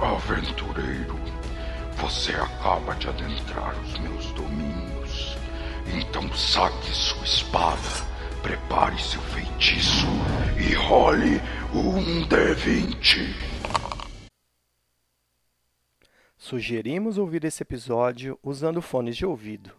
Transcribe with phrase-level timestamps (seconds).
[0.00, 1.18] Aventureiro,
[1.96, 5.36] você acaba de adentrar os meus domínios.
[5.92, 8.06] Então saque sua espada,
[8.40, 10.06] prepare seu feitiço
[10.56, 11.40] e role
[11.74, 13.34] um D20.
[16.36, 19.72] Sugerimos ouvir esse episódio usando fones de ouvido.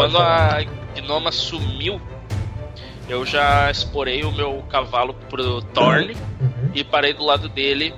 [0.00, 0.64] Quando a
[0.96, 2.00] gnoma sumiu,
[3.08, 6.70] eu já exporei o meu cavalo pro Thorne Uhum.
[6.74, 7.94] e parei do lado dele.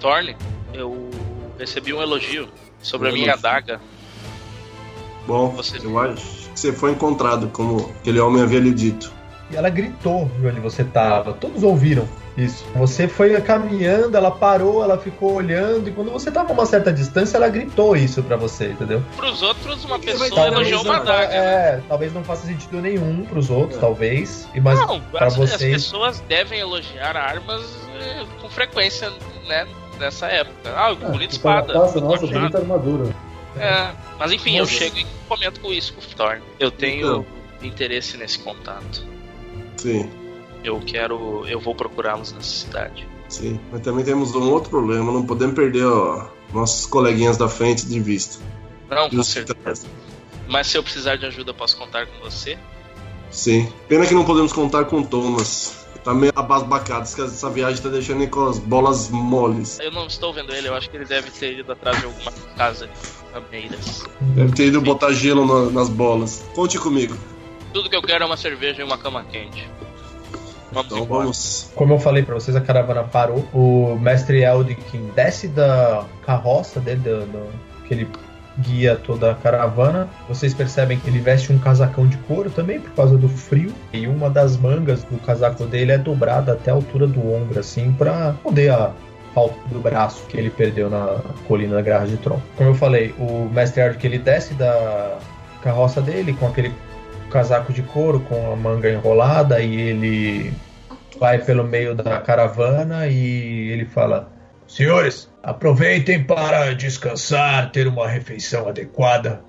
[0.00, 0.36] Thorne,
[0.72, 1.10] eu
[1.58, 2.48] recebi um elogio
[2.82, 3.46] sobre a minha Elogio.
[3.46, 3.80] adaga.
[5.26, 9.12] Bom, Você- eu acho que você foi encontrado, como aquele homem havia lhe dito.
[9.50, 11.32] E ela gritou de onde você tava.
[11.34, 12.64] Todos ouviram isso.
[12.74, 16.92] Você foi caminhando, ela parou, ela ficou olhando, e quando você tava a uma certa
[16.92, 19.02] distância, ela gritou isso pra você, entendeu?
[19.16, 21.28] Pros outros, uma pessoa elogiou uma adaga.
[21.28, 21.36] né?
[21.36, 24.48] É, talvez não faça sentido nenhum pros outros, talvez.
[24.54, 25.72] E mas Não, pra as, as vocês.
[25.84, 27.62] pessoas devem elogiar armas
[28.00, 29.10] eh, com frequência,
[29.46, 29.66] né?
[30.00, 30.74] Nessa época.
[30.76, 31.72] Ah, bonita espada.
[31.72, 33.14] Nossa, nossa, bonita armadura.
[33.56, 34.72] É, mas enfim, eu Nossa.
[34.74, 36.42] chego e comento com isso com o Thorne.
[36.58, 37.26] Eu tenho Então.
[37.62, 39.04] interesse nesse contato.
[39.76, 40.10] Sim,
[40.64, 41.46] Eu quero.
[41.46, 43.06] Eu vou procurá-los nessa cidade.
[43.28, 43.60] sim.
[43.70, 48.00] Mas também temos um outro problema, não podemos perder ó, nossos coleguinhas da frente de
[48.00, 48.42] vista.
[48.90, 49.86] Não, com certeza.
[50.48, 52.58] Mas se eu precisar de ajuda, posso contar com você?
[53.30, 53.70] Sim.
[53.88, 55.84] Pena que não podemos contar com o Thomas.
[56.04, 59.78] Tá meio abasbacado, essa viagem tá deixando ele com as bolas moles.
[59.80, 62.30] Eu não estou vendo ele, eu acho que ele deve ter ido atrás de alguma
[62.58, 62.92] casa de
[63.32, 64.04] rameiras.
[64.20, 66.44] Deve ter ido botar gelo na- nas bolas.
[66.54, 67.16] Conte comigo.
[67.72, 69.66] Tudo que eu quero é uma cerveja e uma cama quente.
[70.74, 71.20] Vamos Então embora.
[71.22, 71.70] vamos.
[71.74, 73.46] Como eu falei pra vocês, a caravana parou.
[73.54, 77.48] O mestre Eldkin desce da carroça dele, do, do-
[77.88, 78.08] que ele
[78.58, 80.08] guia toda a caravana.
[80.28, 83.72] Vocês percebem que ele veste um casacão de couro também, por causa do frio.
[83.92, 87.92] E uma das mangas do casaco dele é dobrada até a altura do ombro, assim,
[87.92, 88.92] pra poder a
[89.34, 92.38] falta do braço que ele perdeu na colina da Garra de Tron.
[92.56, 95.18] Como eu falei, o mestre Eldkin ele desce da
[95.60, 96.72] carroça dele com aquele
[97.30, 100.52] casaco de couro com a manga enrolada e ele
[101.18, 104.32] vai pelo meio da caravana e ele fala:
[104.66, 109.42] Senhores, aproveitem para descansar, ter uma refeição adequada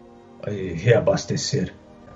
[0.47, 1.73] e reabastecer.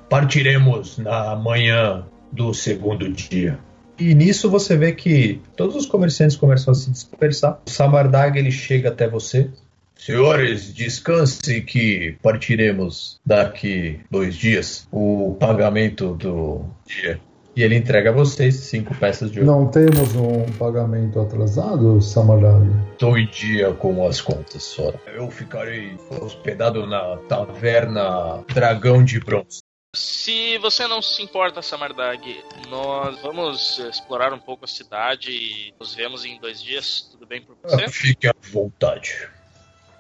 [0.10, 3.60] Partiremos na manhã do segundo dia.
[3.98, 7.60] E nisso você vê que todos os comerciantes começam a se dispersar.
[7.68, 9.50] O Samardag ele chega até você.
[9.96, 14.88] Senhores, descanse que partiremos daqui dois dias.
[14.90, 17.20] O pagamento do dia.
[17.60, 19.52] E ele entrega a vocês cinco peças de ouro.
[19.52, 22.66] Não temos um pagamento atrasado, Samardag?
[22.94, 24.98] Estou em dia com as contas, Sora.
[25.14, 29.60] Eu ficarei hospedado na taverna Dragão de Bronze.
[29.94, 32.22] Se você não se importa, Samardag,
[32.70, 37.10] nós vamos explorar um pouco a cidade e nos vemos em dois dias.
[37.12, 37.90] Tudo bem por você?
[37.90, 39.28] Fique à vontade.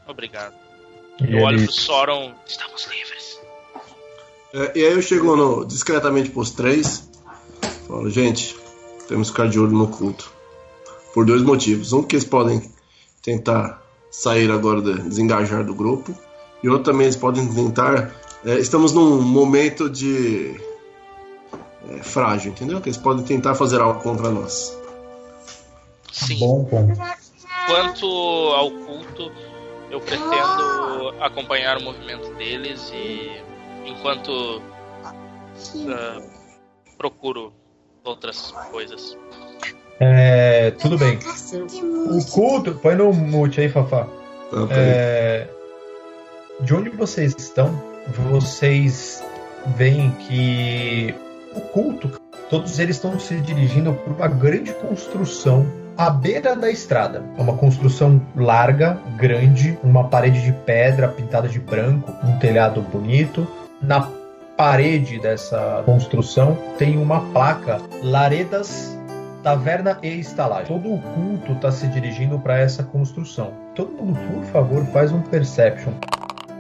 [0.08, 0.56] Obrigado.
[1.22, 2.34] E Eu olho pro Soron.
[2.48, 3.38] Estamos livres.
[4.54, 7.09] É, e aí eu chego no- discretamente pros três.
[7.88, 8.56] Falo, gente,
[9.08, 10.32] temos que ficar de olho no culto.
[11.14, 11.92] Por dois motivos.
[11.94, 12.62] Um que eles podem
[13.22, 13.82] tentar
[14.12, 16.14] sair agora, de, desengajar do grupo.
[16.64, 18.14] E outro também eles podem tentar.
[18.46, 20.60] é, estamos num momento de.
[21.90, 22.82] é, frágil, entendeu?
[22.82, 24.78] Que eles podem tentar fazer algo contra nós.
[26.12, 26.40] Sim.
[26.40, 27.00] Bom ponto.
[27.68, 29.32] Quanto ao culto,
[29.92, 33.42] eu pretendo acompanhar o movimento deles e
[33.86, 34.62] enquanto
[35.06, 36.22] ah,
[37.00, 37.54] procuro
[38.04, 39.18] outras coisas.
[40.02, 41.18] É, tudo bem.
[42.12, 42.76] O culto.
[42.76, 44.04] Põe no mute aí, Fafá.
[44.04, 44.68] Tá.
[44.72, 45.48] É,
[46.60, 47.82] de onde vocês estão,
[48.30, 49.24] vocês
[49.78, 51.16] veem que
[51.56, 55.66] o culto, todos eles estão se dirigindo por uma grande construção
[55.98, 57.24] à beira da estrada.
[57.38, 63.48] É uma construção larga, grande, uma parede de pedra pintada de branco, um telhado bonito.
[63.82, 64.19] Na
[64.60, 68.94] parede dessa construção tem uma placa Laredas
[69.42, 70.68] Taverna e estalagem.
[70.68, 73.54] Todo o culto está se dirigindo para essa construção.
[73.74, 75.94] Todo mundo, por favor, faz um perception.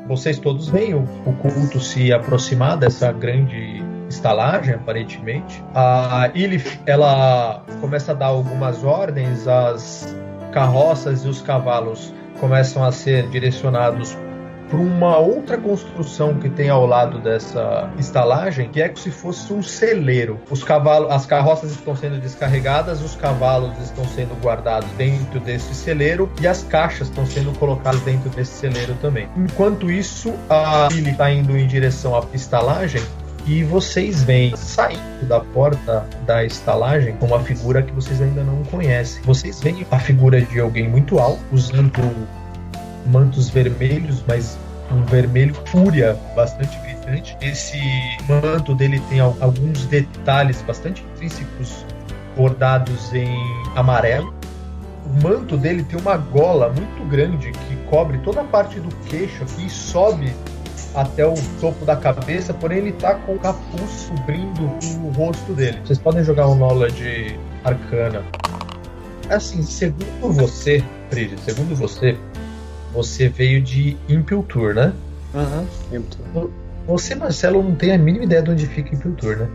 [0.07, 1.03] Vocês todos veem o,
[1.41, 5.61] culto se aproximar dessa grande estalagem, aparentemente.
[5.75, 10.15] A Ilif, ela começa a dar algumas ordens, as
[10.53, 14.17] carroças e os cavalos começam a ser direcionados
[14.69, 19.51] para uma outra construção que tem ao lado dessa estalagem, que é como se fosse
[19.51, 20.39] um celeiro.
[20.49, 26.29] Os cavalos, as carroças estão sendo descarregadas, os cavalos estão sendo guardados dentro desse celeiro
[26.39, 29.27] e as caixas estão sendo colocadas dentro desse celeiro também.
[29.35, 33.01] Enquanto isso, a Billy está indo em direção à estalagem
[33.45, 39.21] e vocês veem saindo da porta da estalagem uma figura que vocês ainda não conhecem.
[39.23, 41.99] Vocês veem a figura de alguém muito alto, usando
[43.07, 44.57] mantos vermelhos, mas
[44.91, 47.37] um vermelho fúria bastante gritante.
[47.41, 47.79] Esse
[48.27, 51.85] manto dele tem alguns detalhes bastante intrínsecos
[52.35, 53.37] bordados em
[53.75, 54.33] amarelo.
[55.05, 59.43] O manto dele tem uma gola muito grande que cobre toda a parte do queixo
[59.43, 60.33] aqui e sobe
[60.95, 64.63] até o topo da cabeça, porém ele tá com o capuz cobrindo
[65.03, 65.79] o rosto dele.
[65.83, 68.23] Vocês podem jogar um Knowledge Arcana.
[69.29, 72.17] Assim, segundo você, Frid, segundo você,
[72.93, 74.93] você veio de Impiltur, né?
[75.33, 76.49] Aham, uhum, Impiltur.
[76.87, 79.47] Você, Marcelo, não tem a mínima ideia de onde fica Impiltur, né?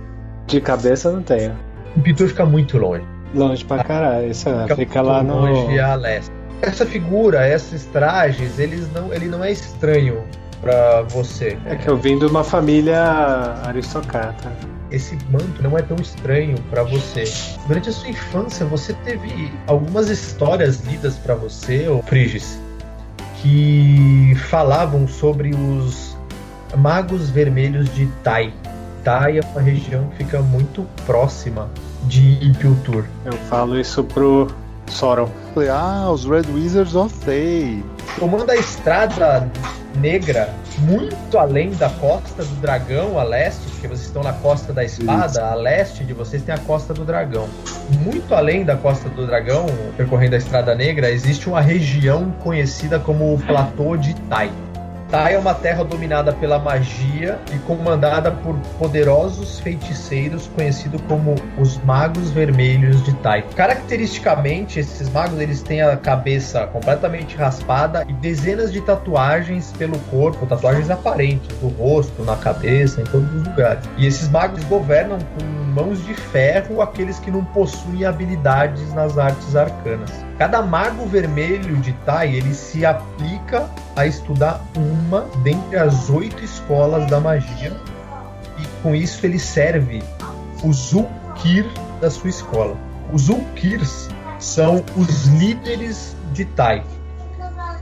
[0.47, 1.53] De cabeça não tenho.
[1.97, 3.05] Impiltur fica muito longe.
[3.35, 5.41] Longe pra caralho, isso é, fica, fica lá no...
[5.41, 6.31] Longe a leste.
[6.63, 10.23] Essa figura, esses trajes, eles não, ele não é estranho
[10.61, 11.59] para você.
[11.67, 13.03] É que eu vim de uma família
[13.65, 14.51] aristocrata.
[14.91, 17.25] Esse manto não é tão estranho para você.
[17.67, 22.59] Durante a sua infância, você teve algumas histórias lidas para você, ou Friges,
[23.45, 26.17] que falavam sobre os
[26.79, 28.51] magos vermelhos de Tai.
[29.05, 31.69] Tai é uma região que fica muito próxima
[32.05, 33.05] de Impiltur.
[33.23, 34.49] Eu falo isso pro
[34.87, 35.29] Soron.
[35.53, 37.85] Falei, ah, os Red Wizards of Thay.
[38.19, 39.51] Tomando a estrada
[39.97, 44.85] negra muito além da costa do dragão a leste, porque vocês estão na costa da
[44.85, 45.41] espada, Isso.
[45.41, 47.49] a leste de vocês tem a costa do dragão.
[48.01, 49.67] Muito além da costa do dragão,
[49.97, 54.51] percorrendo a estrada negra, existe uma região conhecida como o Platô de Tai.
[55.15, 61.79] Tai é uma terra dominada pela magia e comandada por poderosos feiticeiros conhecidos como os
[61.85, 63.43] Magos Vermelhos de Tai.
[63.55, 70.47] Caracteristicamente, esses magos eles têm a cabeça completamente raspada e dezenas de tatuagens pelo corpo,
[70.47, 73.85] tatuagens aparentes, do rosto, na cabeça, em todos os lugares.
[73.97, 79.55] E esses magos governam com mãos de ferro aqueles que não possuem habilidades nas artes
[79.55, 80.11] arcanas.
[80.39, 87.09] Cada mago vermelho de Tai ele se aplica a estudar uma dentre as oito escolas
[87.09, 87.73] da magia
[88.59, 90.03] e com isso ele serve
[90.65, 91.67] o Zulkir
[92.01, 92.77] da sua escola.
[93.13, 94.09] Os Zulkirs
[94.39, 96.85] são os líderes de Tai.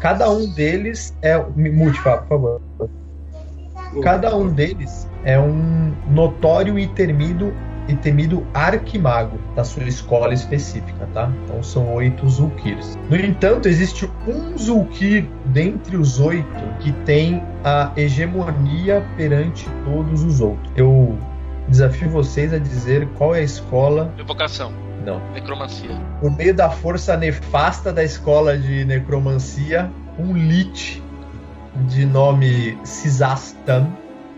[0.01, 1.39] Cada um deles é.
[1.39, 2.61] Mute, por favor.
[4.03, 7.53] Cada um deles é um notório e temido
[7.93, 11.31] e temido arquimago da sua escola específica, tá?
[11.45, 12.99] Então são oito Zulkirs.
[13.11, 16.47] No entanto, existe um Zulkir dentre os oito
[16.81, 20.73] que tem a hegemonia perante todos os outros.
[20.75, 21.19] Eu
[21.69, 24.13] desafio vocês a dizer qual é a escola.
[24.19, 24.73] Evocação.
[25.05, 25.21] Não.
[25.33, 25.91] Necromancia.
[26.21, 31.03] Por meio da força nefasta da escola de necromancia, um Lich
[31.89, 33.91] de nome Cisastan.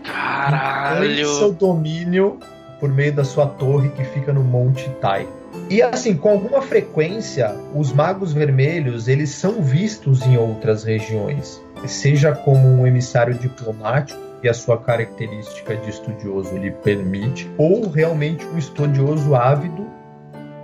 [0.03, 1.27] Caralho!
[1.27, 2.39] seu domínio
[2.79, 5.27] por meio da sua torre que fica no Monte Tai.
[5.69, 12.33] E assim, com alguma frequência, os magos vermelhos eles são vistos em outras regiões, seja
[12.33, 18.57] como um emissário diplomático que a sua característica de estudioso lhe permite, ou realmente um
[18.57, 19.87] estudioso ávido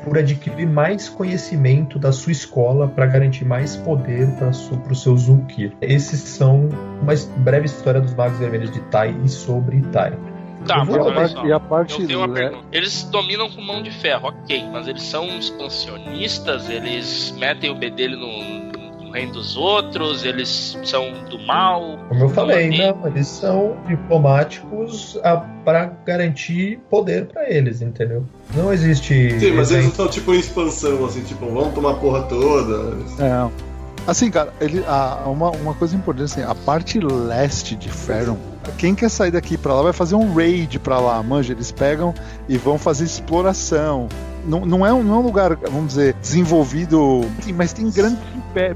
[0.03, 5.73] por adquirir mais conhecimento da sua escola para garantir mais poder para o seu Zulkir.
[5.81, 6.69] Esses são
[7.01, 10.13] uma breve história dos magos vermelhos de Tai e sobre Tai.
[10.65, 11.46] Tá, mas olha só.
[11.46, 12.41] E a parte eu tenho uma né?
[12.41, 12.65] pergunta.
[12.72, 18.18] Eles dominam com mão de ferro, ok, mas eles são expansionistas, eles metem o bedelho
[18.18, 22.00] no, no reino dos outros, eles são do mal.
[22.08, 28.25] Como eu falei, não, eles são diplomáticos ah, para garantir poder para eles, entendeu?
[28.56, 29.39] Não existe.
[29.39, 32.98] Sim, mas eles não estão tipo em expansão, assim, tipo, vamos tomar a porra toda.
[33.20, 33.70] É.
[34.08, 38.38] Assim, cara, ele, a, uma, uma coisa importante, assim, a parte leste de Ferrum
[38.77, 41.53] quem quer sair daqui para lá vai fazer um raid para lá, manja.
[41.53, 42.13] Eles pegam
[42.48, 44.08] e vão fazer exploração.
[44.46, 47.22] Não, não, é um, não é um lugar, vamos dizer, desenvolvido,
[47.55, 48.20] mas tem grandes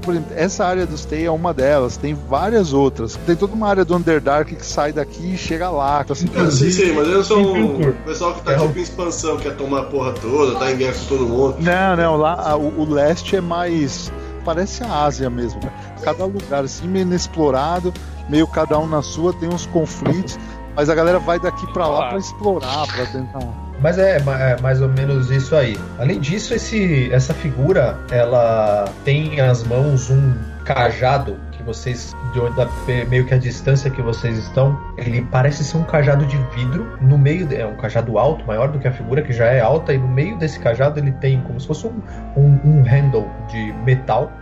[0.00, 3.18] por exemplo, essa área do Stay é uma delas, tem várias outras.
[3.26, 6.00] Tem toda uma área do Underdark que sai daqui e chega lá.
[6.02, 8.82] Então, assim, é, sim, sim, mas eles são o pessoal que tá é tipo em
[8.82, 11.56] expansão, quer tomar a porra toda, tá em guerra com todo mundo.
[11.60, 14.10] Não, não, lá o, o leste é mais.
[14.46, 15.60] Parece a Ásia mesmo.
[15.62, 15.70] Né?
[16.02, 17.92] Cada lugar assim, meio inexplorado
[18.28, 20.38] meio cada um na sua, tem uns conflitos,
[20.74, 23.40] mas a galera vai daqui para lá para explorar, para tentar.
[23.80, 25.78] Mas é, é, mais ou menos isso aí.
[25.98, 30.34] Além disso, esse, essa figura, ela tem as mãos um
[30.64, 31.36] cajado
[31.66, 36.36] vocês, de meio que a distância que vocês estão, ele parece ser um cajado de
[36.54, 36.96] vidro.
[37.00, 39.92] No meio, é um cajado alto, maior do que a figura, que já é alta,
[39.92, 42.00] e no meio desse cajado ele tem como se fosse um,
[42.36, 44.32] um, um handle de metal.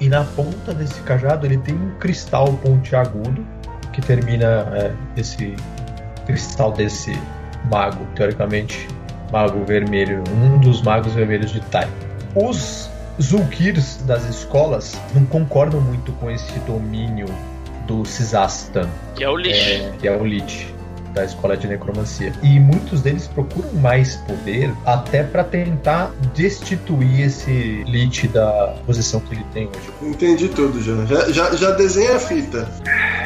[0.00, 3.46] E na ponta desse cajado ele tem um cristal pontiagudo
[3.92, 5.54] que termina é, esse
[6.26, 7.18] cristal desse
[7.70, 8.88] mago, teoricamente
[9.32, 11.88] mago vermelho, um dos magos vermelhos de Tai.
[12.34, 17.26] Os Zulkirs das escolas não concordam muito com esse domínio
[17.86, 19.70] do Cisastan, Que é o lixo.
[19.70, 20.74] é, que é o Lich
[21.14, 22.30] da escola de necromancia.
[22.42, 29.34] E muitos deles procuram mais poder até para tentar destituir esse Lich da posição que
[29.34, 29.90] ele tem hoje.
[30.02, 31.06] Entendi tudo já.
[31.06, 32.70] Já, já, já desenha a fita.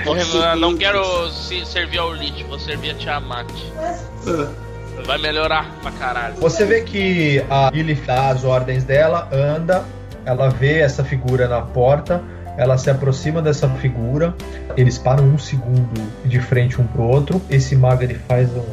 [0.06, 3.50] Ô, Renan, não quero se servir ao Lich, vou servir a Tiamat.
[3.76, 4.69] É.
[5.06, 6.34] Vai melhorar pra caralho.
[6.36, 9.84] Você vê que a Lilith dá as ordens dela, anda,
[10.24, 12.22] ela vê essa figura na porta,
[12.56, 14.34] ela se aproxima dessa figura,
[14.76, 17.40] eles param um segundo de frente um pro outro.
[17.48, 18.64] Esse mago ele faz um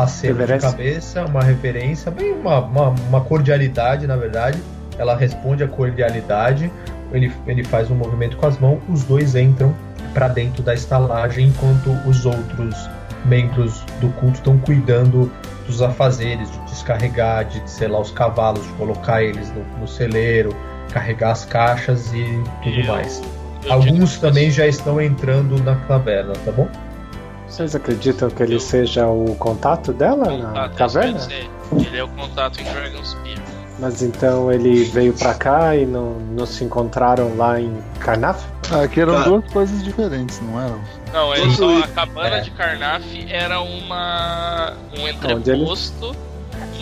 [0.00, 4.62] aceno de cabeça, uma referência, bem uma, uma, uma cordialidade, na verdade.
[4.98, 6.70] Ela responde a cordialidade,
[7.12, 9.74] ele, ele faz um movimento com as mãos, os dois entram
[10.12, 12.88] para dentro da estalagem, enquanto os outros
[13.28, 15.30] membros do culto estão cuidando
[15.66, 20.54] dos afazeres, de descarregar, de selar os cavalos, de colocar eles no, no celeiro,
[20.92, 22.24] carregar as caixas e
[22.62, 23.22] tudo Eu- mais.
[23.64, 26.66] eu Alguns também já estão entrando na caverna, tá bom?
[27.46, 31.16] Vocês acreditam que ele seja o contato dela na Contato, caverna?
[31.18, 33.38] isso quer dizer, Ele é o contato em Dragonspear.
[33.78, 38.44] Mas então ele veio pra cá e não, não se encontraram lá em Carnaf?
[38.72, 39.22] Ah, que eram Tá.
[39.22, 40.80] duas coisas diferentes, não eram?
[41.12, 42.40] Não, ele Tudo só, a cabana É.
[42.40, 46.14] de Carnaf era uma um ele- entreposto,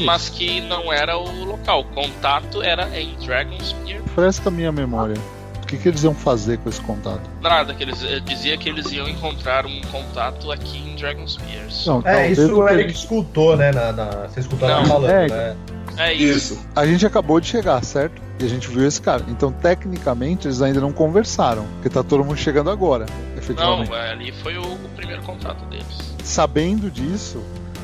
[0.04, 1.80] mas que não era o local.
[1.80, 4.00] O contato era em Dragonspear.
[4.14, 5.16] Fresca a minha memória.
[5.66, 7.28] O que, que eles iam fazer com esse contato?
[7.42, 11.66] Nada, que eles eh, dizia que eles iam encontrar um contato aqui em Dragonspear.
[11.84, 13.72] Não, É, isso o Eric gente- escutou, né?
[13.72, 15.26] Na, na- você escutou ela falando, é.
[15.26, 15.56] né?
[15.98, 16.54] É isso.
[16.54, 16.66] Isso.
[16.76, 18.22] A gente acabou de chegar, certo?
[18.38, 19.24] E a gente viu esse cara.
[19.26, 21.64] Então, tecnicamente, eles ainda não conversaram.
[21.74, 23.06] Porque tá todo mundo chegando agora,
[23.36, 23.90] efetivamente.
[23.90, 26.14] Não, ali foi o, o primeiro contato deles.
[26.22, 27.42] Sabendo disso,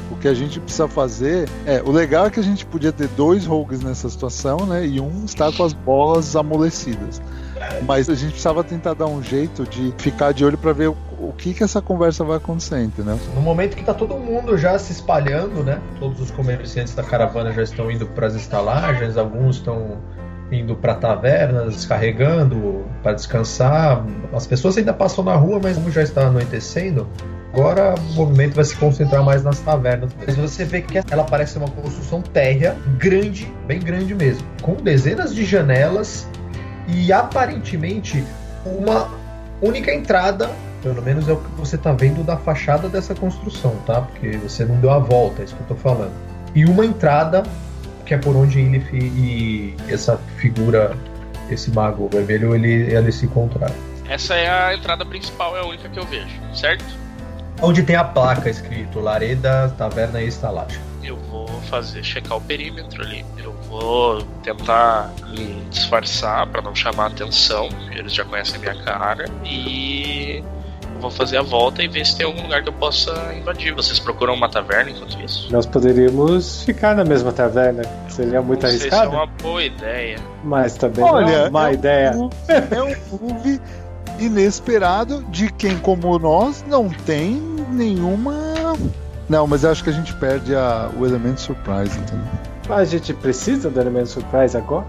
[0.08, 1.82] o que a gente precisa fazer é.
[1.82, 4.86] O legal é que a gente podia ter dois rogues nessa situação, né?
[4.86, 7.20] E um está com as bolas amolecidas.
[7.86, 10.96] Mas a gente precisava tentar dar um jeito de ficar de olho pra ver o,
[11.18, 13.18] o que que essa conversa vai acontecer, entendeu?
[13.34, 15.80] No momento que tá todo mundo já se espalhando, né?
[15.98, 19.98] Todos os comerciantes da caravana já estão indo para as estalagens, alguns estão
[20.52, 24.04] indo para tavernas, descarregando para descansar.
[24.32, 27.08] As pessoas ainda passam na rua, mas como já está anoitecendo,
[27.52, 30.10] agora o movimento vai se concentrar mais nas tavernas.
[30.24, 35.34] Mas você vê que ela parece uma construção térrea, grande, bem grande mesmo, com dezenas
[35.34, 36.28] de janelas
[36.88, 38.24] e aparentemente
[38.64, 39.08] uma
[39.60, 40.50] única entrada
[40.82, 44.02] pelo menos é o que você tá vendo da fachada dessa construção, tá?
[44.02, 46.12] Porque você não deu a volta, é isso que eu tô falando.
[46.54, 47.44] E uma entrada,
[48.04, 50.96] que é por onde ele e essa figura,
[51.48, 53.74] esse mago vermelho, ele, ele se encontraram.
[54.08, 56.84] Essa é a entrada principal, é a única que eu vejo, certo?
[57.62, 60.80] Onde tem a placa escrito Lareda, Taverna e Estalagem.
[61.02, 63.24] Eu vou fazer checar o perímetro ali.
[63.38, 67.68] Eu vou tentar me disfarçar pra não chamar atenção.
[67.90, 69.24] Eles já conhecem a minha cara.
[69.44, 70.42] E
[70.94, 73.74] eu vou fazer a volta e ver se tem algum lugar que eu possa invadir.
[73.74, 75.48] Vocês procuram uma taverna enquanto isso?
[75.52, 77.82] Nós poderíamos ficar na mesma taverna.
[78.08, 79.16] Seria muito não sei se é arriscado.
[79.16, 80.18] uma boa ideia.
[80.44, 82.12] Mas também não é uma um ideia.
[82.12, 83.60] move- é um move
[84.20, 87.34] inesperado de quem, como nós, não tem
[87.70, 88.34] nenhuma.
[89.32, 92.26] Não, mas eu acho que a gente perde a- o elemento surprise, entendeu?
[92.68, 94.86] Mas a gente precisa do elemento surprise agora?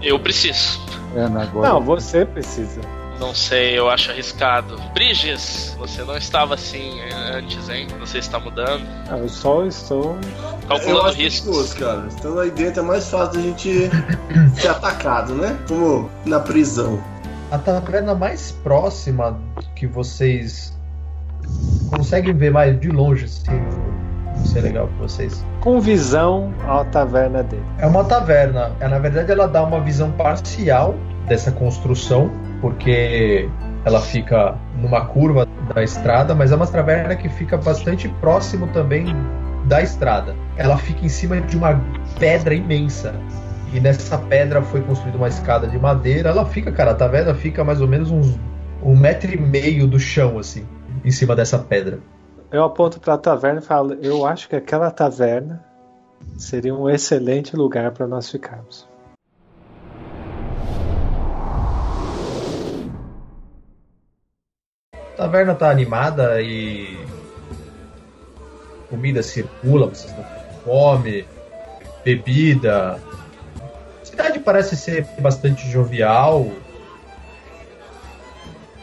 [0.00, 0.80] Eu preciso.
[1.16, 1.68] É, né, agora.
[1.70, 2.80] Não, você precisa.
[3.18, 4.78] Não sei, eu acho arriscado.
[4.94, 7.00] Briges, você não estava assim
[7.34, 7.88] antes, hein?
[7.98, 8.84] Você está mudando.
[9.10, 10.16] Não, eu só estou.
[10.62, 11.74] Eu Calculando acho riscos.
[11.74, 12.06] cara.
[12.06, 13.90] Estando aí dentro é mais fácil da gente
[14.60, 15.58] ser atacado, né?
[15.66, 17.02] Como na prisão.
[17.50, 19.40] A taverna mais próxima
[19.74, 20.72] que vocês
[21.86, 23.60] conseguem ver mais de longe, assim,
[24.44, 25.44] isso é legal pra vocês.
[25.60, 27.62] Com visão à taverna dele.
[27.78, 28.72] É uma taverna.
[28.80, 30.94] É, na verdade, ela dá uma visão parcial
[31.26, 33.48] dessa construção, porque
[33.84, 39.06] ela fica numa curva da estrada, mas é uma taverna que fica bastante próximo também
[39.64, 40.34] da estrada.
[40.56, 41.80] Ela fica em cima de uma
[42.18, 43.14] pedra imensa.
[43.72, 46.30] E nessa pedra foi construída uma escada de madeira.
[46.30, 48.38] Ela fica, cara, a taverna fica mais ou menos uns
[48.82, 50.64] um metro e meio do chão, assim,
[51.06, 52.00] em cima dessa pedra.
[52.50, 55.64] Eu aponto pra taverna e falo: Eu acho que aquela taverna
[56.36, 58.88] seria um excelente lugar para nós ficarmos.
[64.92, 66.98] A taverna tá animada e.
[68.90, 71.26] Comida circula, vocês estão com fome,
[72.04, 73.00] bebida.
[74.00, 76.46] A cidade parece ser bastante jovial.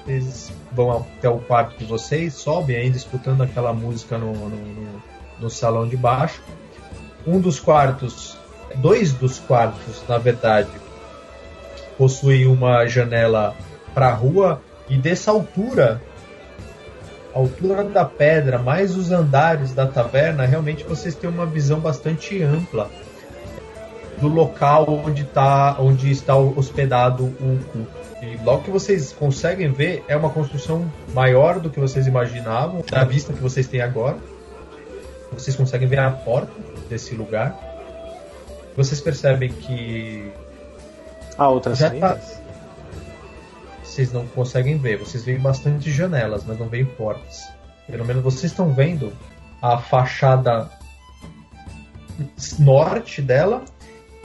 [0.06, 5.04] Vocês vão até o quarto de vocês, sobem ainda escutando aquela música no, no, no,
[5.40, 6.42] no salão de baixo.
[7.26, 8.38] Um dos quartos,
[8.76, 10.70] dois dos quartos, na verdade,
[11.98, 13.56] possuem uma janela
[13.94, 16.02] para a rua e dessa altura,
[17.34, 22.42] a altura da pedra, mais os andares da taverna, realmente vocês têm uma visão bastante
[22.44, 22.90] ampla
[24.20, 28.03] do local onde, tá, onde está hospedado o culto.
[28.24, 33.04] E logo que vocês conseguem ver, é uma construção maior do que vocês imaginavam, da
[33.04, 34.18] vista que vocês têm agora.
[35.34, 36.54] Vocês conseguem ver a porta
[36.90, 37.60] desse lugar.
[38.78, 40.32] Vocês percebem que
[41.38, 42.18] Há outras já tá.
[43.84, 45.00] Vocês não conseguem ver.
[45.00, 47.50] Vocês veem bastante janelas, mas não veem portas.
[47.88, 49.12] Pelo menos vocês estão vendo
[49.62, 50.70] a fachada
[52.58, 53.66] norte dela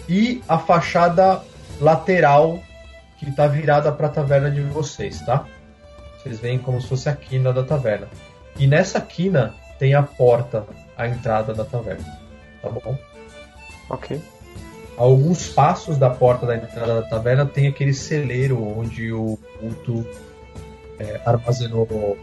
[0.09, 1.43] e a fachada
[1.81, 2.63] lateral
[3.19, 5.45] que está virada para a taverna de vocês, tá?
[6.19, 8.09] Vocês veem como se fosse a quina da taverna.
[8.59, 10.65] E nessa quina tem a porta,
[10.97, 12.19] a entrada da taverna.
[12.63, 12.99] Tá bom?
[13.91, 14.21] Ok.
[14.97, 20.05] A alguns passos da porta da entrada da taverna tem aquele celeiro onde o culto
[20.99, 22.17] é, armazenou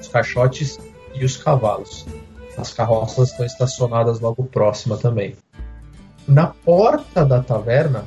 [0.00, 0.78] os caixotes
[1.14, 2.04] e os cavalos.
[2.56, 5.36] As carroças estão estacionadas logo próxima também.
[6.26, 8.04] Na porta da taverna,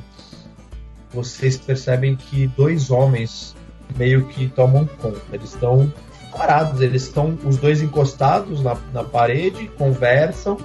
[1.12, 3.54] vocês percebem que dois homens
[3.96, 5.20] meio que tomam conta.
[5.32, 5.92] Eles estão
[6.32, 10.58] parados, eles estão os dois encostados na, na parede, conversam.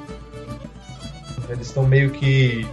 [1.49, 2.67] Eles estão meio que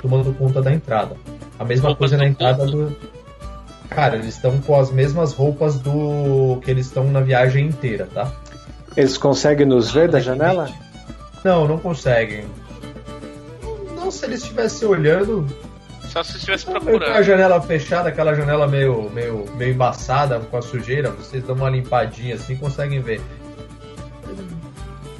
[0.00, 1.16] tomando conta da entrada.
[1.58, 2.94] A mesma Roupas coisa na entrada do.
[3.88, 8.32] Cara, eles estão com as mesmas roupas do que eles estão na viagem inteira, tá?
[8.96, 10.70] Eles conseguem nos ver da janela?
[11.44, 12.44] Não, não conseguem.
[13.94, 15.46] Não, se eles estivessem olhando,
[16.12, 17.22] Só se estivesse Meio com a procurando.
[17.24, 22.34] janela fechada, aquela janela meio, meio, meio embaçada com a sujeira, vocês dão uma limpadinha
[22.34, 23.20] assim conseguem ver.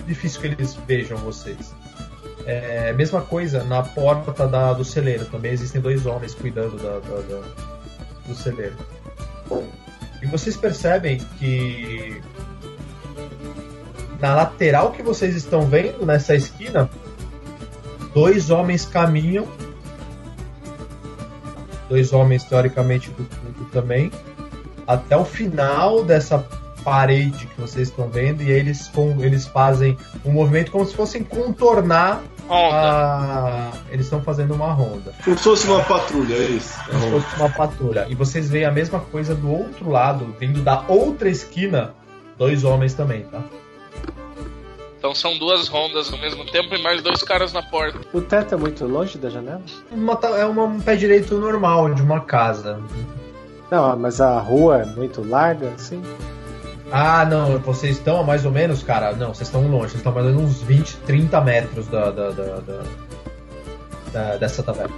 [0.00, 1.74] É difícil que eles vejam vocês.
[2.44, 7.20] É, mesma coisa na porta da- do celeiro, também existem dois homens cuidando da- da-
[7.22, 7.42] da-
[8.26, 8.74] do celeiro.
[10.20, 12.20] E vocês percebem que
[14.20, 16.90] na lateral que vocês estão vendo, nessa esquina,
[18.12, 19.46] dois homens caminham
[21.92, 24.10] dois homens teoricamente do culto também,
[24.86, 26.42] até o final dessa
[26.82, 30.96] parede que vocês estão vendo, e aí eles, com, eles fazem um movimento como se
[30.96, 33.72] fossem contornar a.
[33.90, 35.12] Eles estão fazendo uma ronda.
[35.22, 36.74] Como se fosse uma patrulha, é isso.
[36.86, 38.06] Como se fosse uma patrulha.
[38.08, 41.94] E vocês veem a mesma coisa do outro lado, vindo da outra esquina,
[42.38, 43.42] dois homens também, tá?
[45.02, 47.98] Então são duas rondas ao mesmo tempo e mais dois caras na porta.
[48.12, 49.60] O teto é muito longe da janela?
[49.90, 52.78] Uma é uma- um pé direito normal de uma casa.
[53.68, 56.00] Não, mas a rua é muito larga, assim.
[56.92, 59.12] Ah, não, vocês estão mais ou menos, cara.
[59.12, 62.30] Não, vocês estão longe, vocês estão mais ou menos uns 20, 30 metros da, da,
[62.30, 62.82] da- da-
[64.12, 64.94] da- dessa taverna.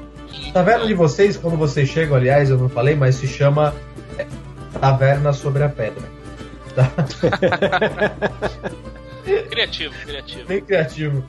[0.51, 3.73] A taverna de vocês, quando vocês chegam, aliás, eu não falei, mas se chama
[4.19, 4.27] é,
[4.79, 6.05] Taverna sobre a Pedra.
[9.24, 10.46] Criativo, criativo.
[10.46, 11.24] Bem criativo.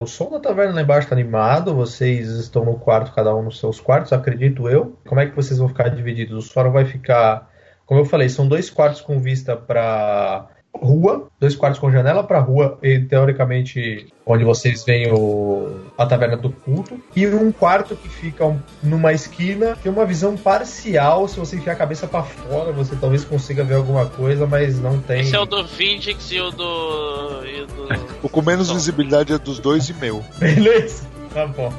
[0.00, 3.58] O som da taverna lá embaixo tá animado, vocês estão no quarto, cada um nos
[3.58, 4.96] seus quartos, acredito eu.
[5.06, 6.46] Como é que vocês vão ficar divididos?
[6.46, 7.50] O Sora vai ficar,
[7.84, 12.38] como eu falei, são dois quartos com vista pra rua, dois quartos com janela pra
[12.38, 18.08] rua, e teoricamente onde vocês veem o, a taverna do culto, e um quarto que
[18.08, 22.70] fica um- numa esquina, tem uma visão parcial, se você enfiar a cabeça pra fora,
[22.72, 25.20] você talvez consiga ver alguma coisa, mas não tem.
[25.22, 27.44] Esse é o do Vindix e o do.
[27.44, 27.88] E o do...
[28.22, 30.24] O com menos visibilidade é dos dois e meu.
[30.38, 31.06] Beleza?
[31.32, 31.72] Tá bom.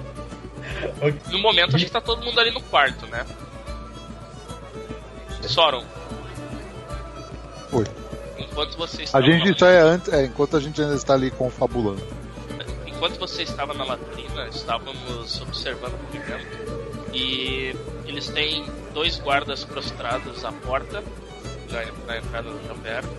[1.32, 3.26] No momento, acho que tá todo mundo ali no quarto, né?
[5.42, 5.84] Soron.
[7.72, 7.86] Oi.
[8.52, 12.02] Enquanto você A gente só é antes, é, enquanto a gente ainda está ali confabulando.
[12.86, 16.80] enquanto você estava na latrina, estávamos observando o movimento
[17.14, 21.04] e eles têm dois guardas prostrados à porta
[21.72, 23.10] na, entrada da taverna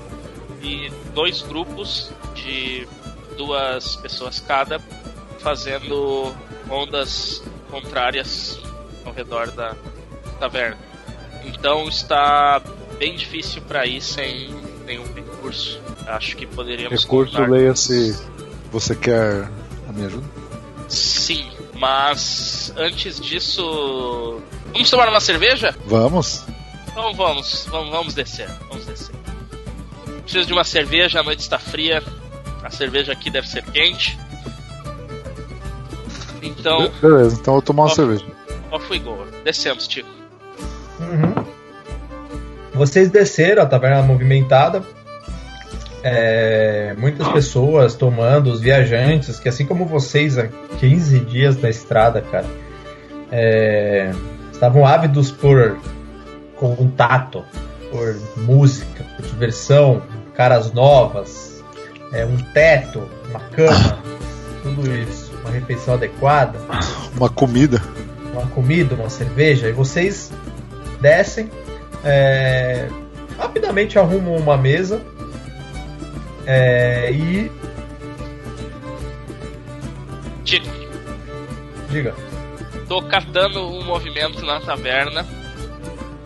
[0.62, 2.86] e dois grupos de
[3.36, 4.78] duas pessoas cada
[5.38, 6.34] fazendo
[6.68, 8.60] ondas contrárias
[9.04, 9.74] ao redor da
[10.38, 10.78] taverna.
[11.44, 12.60] Então está
[12.98, 14.54] bem difícil para ir sem
[14.90, 15.80] nenhum recurso.
[16.06, 18.18] Acho que poderíamos Recurso, contar leia-se.
[18.72, 19.48] Você quer
[19.88, 20.26] a minha ajuda?
[20.88, 24.40] Sim, mas antes disso.
[24.72, 25.74] Vamos tomar uma cerveja?
[25.86, 26.44] Vamos.
[26.88, 28.48] Então vamos, vamos, vamos descer.
[28.68, 29.14] Vamos descer.
[30.22, 32.02] Preciso de uma cerveja, a noite está fria.
[32.62, 34.18] A cerveja aqui deve ser quente.
[36.42, 37.94] Então, Beleza, então eu vou tomar uma Ó.
[37.94, 38.24] cerveja.
[38.86, 39.26] foi gol?
[39.44, 40.19] Descemos, Tico.
[42.80, 44.82] Vocês desceram, a taverna movimentada.
[46.02, 52.22] É, muitas pessoas tomando, os viajantes, que assim como vocês há 15 dias na estrada,
[52.22, 52.46] cara,
[53.30, 54.10] é,
[54.50, 55.78] estavam ávidos por
[56.56, 57.44] contato,
[57.90, 60.02] por música, por diversão,
[60.34, 61.62] caras novas,
[62.14, 63.98] é, um teto, uma cama,
[64.62, 66.58] tudo isso, uma refeição adequada
[67.14, 67.82] Uma comida.
[68.32, 70.32] uma comida, uma cerveja, e vocês
[70.98, 71.50] descem,
[72.04, 72.88] é,
[73.38, 75.02] rapidamente arrumam uma mesa
[76.46, 77.50] é, e.
[80.44, 80.66] Tico,
[81.90, 82.14] Diga.
[82.88, 85.26] tô catando um movimento na taverna.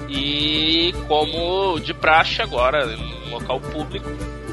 [0.09, 4.09] E como de praxe agora, num local público,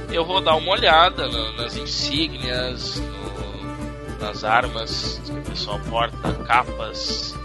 [0.10, 6.34] eu vou dar uma olhada na- nas insígnias, no- nas armas que o pessoal porta,
[6.48, 7.36] capas,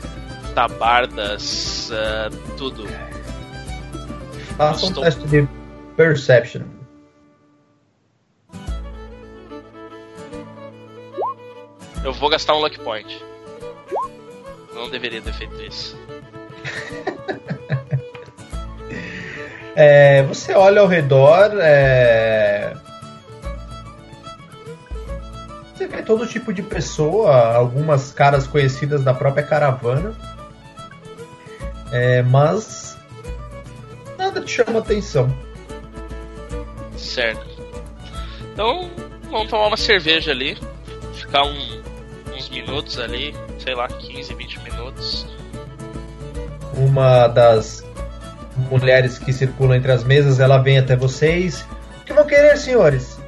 [0.55, 2.85] tabardas, ah, tudo.
[4.57, 5.49] Faça um Estou- teste de
[5.97, 6.62] Perception.
[12.05, 13.23] Eu vou gastar um luck point.
[14.75, 15.97] Não deveria ter feito isso.
[19.79, 21.51] É, você olha ao redor.
[21.61, 22.73] é,
[25.75, 30.14] Você vê todo tipo de pessoa, algumas caras conhecidas da própria caravana.
[31.92, 32.86] É, mas
[34.37, 35.35] nada te chama atenção.
[36.96, 37.46] Certo.
[38.53, 38.90] Então,
[39.31, 40.57] vamos tomar uma cerveja ali.
[41.14, 41.83] Ficar um-
[42.35, 45.27] uns minutos ali, sei lá, 15, 20 minutos.
[46.79, 47.83] uma das
[48.70, 51.66] mulheres que circulam entre as mesas, ela vem até vocês.
[52.03, 53.18] O que vão querer, senhores?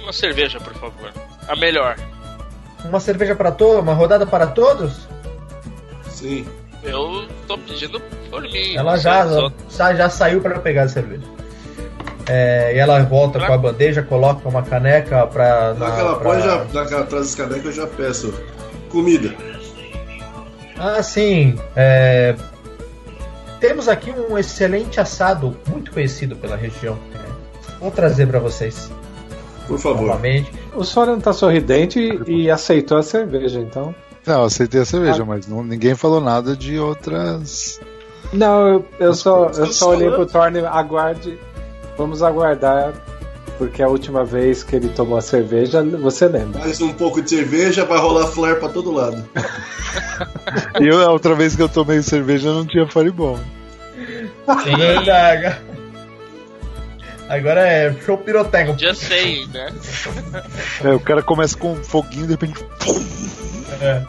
[0.00, 1.12] Uma cerveja, por favor.
[1.48, 1.96] A melhor.
[2.84, 3.82] Uma cerveja para todos?
[3.82, 5.08] Uma rodada para todos?
[6.08, 6.46] Sim.
[6.84, 8.00] Eu tô pedindo
[8.34, 8.74] por mim.
[8.76, 9.26] Ela já,
[9.70, 11.22] já, já saiu para pegar a cerveja.
[12.26, 15.74] É, e ela volta com a bandeja, coloca uma caneca pra.
[15.74, 18.32] Na na- que ela pra- já, naquela atrás das canecas, eu já peço
[18.90, 19.34] comida.
[20.78, 21.56] Ah, sim.
[21.76, 22.34] é,
[23.60, 26.98] Temos aqui um excelente assado, muito conhecido pela região.
[27.80, 28.90] Vou trazer para vocês
[29.66, 30.06] Por favor.
[30.08, 30.52] novamente.
[30.74, 33.94] O Soren tá sorridente e aceitou a cerveja, então.
[34.26, 35.26] Não, eu aceitei a cerveja, Ah.
[35.26, 37.80] mas não- ninguém falou nada de outras.
[38.34, 41.38] Não, eu, eu só, eu só olhei pro Thorne, aguarde.
[41.96, 42.92] Vamos aguardar,
[43.56, 46.60] porque a última vez que ele tomou a cerveja, você lembra.
[46.60, 49.24] Mais um pouco de cerveja, vai rolar flare pra todo lado.
[50.80, 53.38] E eu, a outra vez que eu tomei cerveja não tinha Fireball.
[54.76, 55.56] Verdade.
[57.28, 58.78] Agora é show pirotécnico.
[58.78, 59.72] Já sei, né?
[60.82, 62.64] É, o cara começa com um foguinho e de repente.
[63.80, 64.02] É.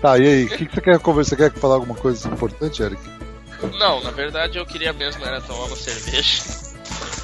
[0.00, 0.44] Tá, e aí?
[0.44, 1.36] O que, que você quer conversar?
[1.36, 3.00] Você quer falar alguma coisa importante, Eric?
[3.78, 6.42] Não, na verdade eu queria mesmo era tomar uma cerveja.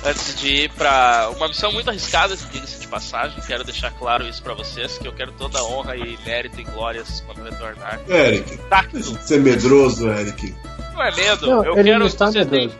[0.05, 3.41] Antes de ir pra uma missão muito arriscada, diga-se de passagem.
[3.47, 6.65] Quero deixar claro isso pra vocês, que eu quero toda a honra e mérito e
[6.65, 8.01] glórias quando retornar.
[8.09, 10.53] Eric, Tacto, você é medroso, Eric.
[10.95, 11.47] não é medo.
[11.47, 12.75] Não, eu ele quero não está têm- medroso.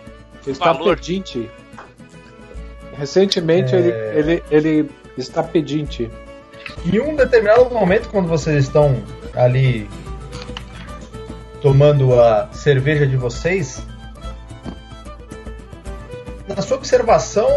[0.45, 1.51] Ele está pedinte.
[2.95, 3.79] Recentemente É.
[3.79, 6.11] ele, ele, ele está pedinte.
[6.85, 9.03] Em um determinado momento, quando vocês estão
[9.35, 9.89] ali
[11.61, 13.87] tomando a cerveja de vocês,
[16.49, 17.49] na sua observação,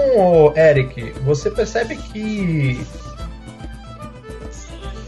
[0.56, 2.80] Eric, você percebe que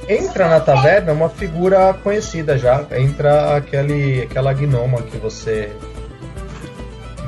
[0.10, 2.86] entra na taverna uma figura conhecida já.
[2.92, 5.72] Entra aquele, aquela gnoma que você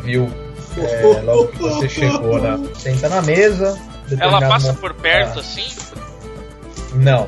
[0.04, 0.30] viu
[0.78, 2.42] é, logo que você chegou.
[2.42, 2.70] Né?
[2.76, 3.78] Senta na mesa.
[4.20, 5.68] Ela passa por perto Ah, assim?
[6.94, 7.28] Não.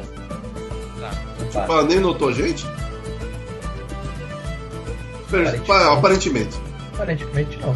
[1.53, 1.83] Tá.
[1.83, 2.65] Nem notou gente?
[5.29, 5.67] Per- Aparentemente.
[5.67, 6.59] pa- Aparentemente.
[6.93, 7.75] Aparentemente não.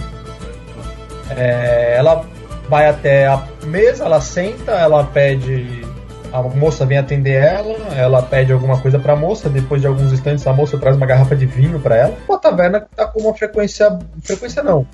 [1.36, 2.24] É, ela
[2.69, 5.86] vai até a mesa, ela senta, ela pede.
[6.34, 10.45] A moça vem atender ela, ela pede alguma coisa pra moça, depois de alguns instantes
[10.45, 12.17] a moça traz uma garrafa de vinho pra ela.
[12.30, 13.98] A taverna tá com uma frequência.
[14.21, 14.86] Frequência não.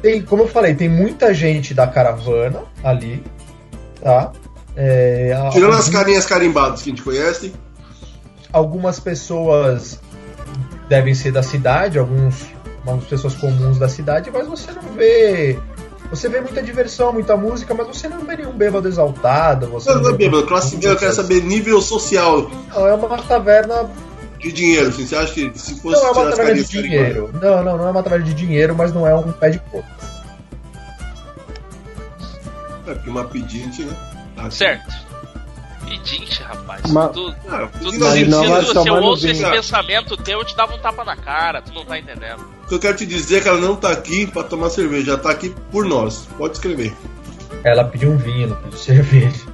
[0.00, 3.24] Tem, como eu falei, tem muita gente da caravana ali,
[4.00, 4.30] tá?
[4.80, 7.52] É, Tirando as algum- carinhas carimbadas que a gente conhece.
[8.52, 9.98] algumas pessoas
[10.88, 12.46] devem ser da cidade, alguns,
[12.86, 15.58] algumas pessoas comuns da cidade, mas você não vê
[16.10, 19.66] Você vê muita diversão, muita música, mas você não vê nenhum bêbado exaltado.
[19.66, 23.18] Você Não, não é bêbado, classe B, eu quero saber nível social Não, é uma
[23.18, 23.90] taverna.
[24.38, 24.88] de dinheiro.
[24.88, 27.30] Assim, você acha que se fosse Não é uma as taverna de dinheiro.
[27.42, 29.86] Não, não, não é uma taverna de dinheiro, mas não é um pé de porco.
[32.86, 33.94] É, porque uma pedinte, né?
[34.44, 34.50] Tá.
[34.50, 35.08] Certo.
[35.84, 36.84] Pedinte, rapaz.
[36.84, 39.50] Uma- Tu, Ah, tu, tu, assim, Mas não se, tu- se eu ouço esse vinho.
[39.54, 42.40] pensamento teu, eu te dava um tapa na cara, tu não tá entendendo.
[42.64, 45.12] O que eu quero te dizer é que ela não tá aqui pra tomar cerveja,
[45.12, 46.28] ela tá aqui por nós.
[46.36, 46.94] Pode escrever.
[47.64, 49.46] Ela pediu um vinho, não pediu cerveja.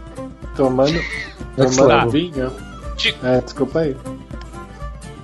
[0.57, 1.01] Tomando,
[1.57, 2.11] tomando level.
[2.11, 2.53] vinho.
[2.97, 3.97] Te- É, desculpa aí.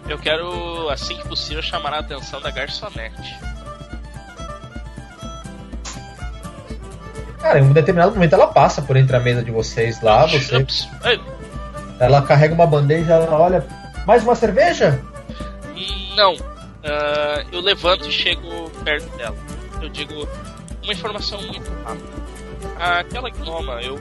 [0.09, 3.37] Eu quero, assim que possível, chamar a atenção da garçonete.
[7.41, 10.57] Cara, em um determinado momento ela passa por entre a mesa de vocês lá, você.
[11.05, 11.21] Ei,
[11.99, 13.67] ela carrega uma bandeja, ela olha,
[14.07, 15.01] mais uma cerveja?
[16.17, 16.35] Não.
[16.85, 19.37] Ah, eu levanto e chego perto dela.
[19.81, 20.29] Eu digo
[20.83, 22.09] uma informação muito rápida.
[22.79, 23.99] Aquela gnoma, eu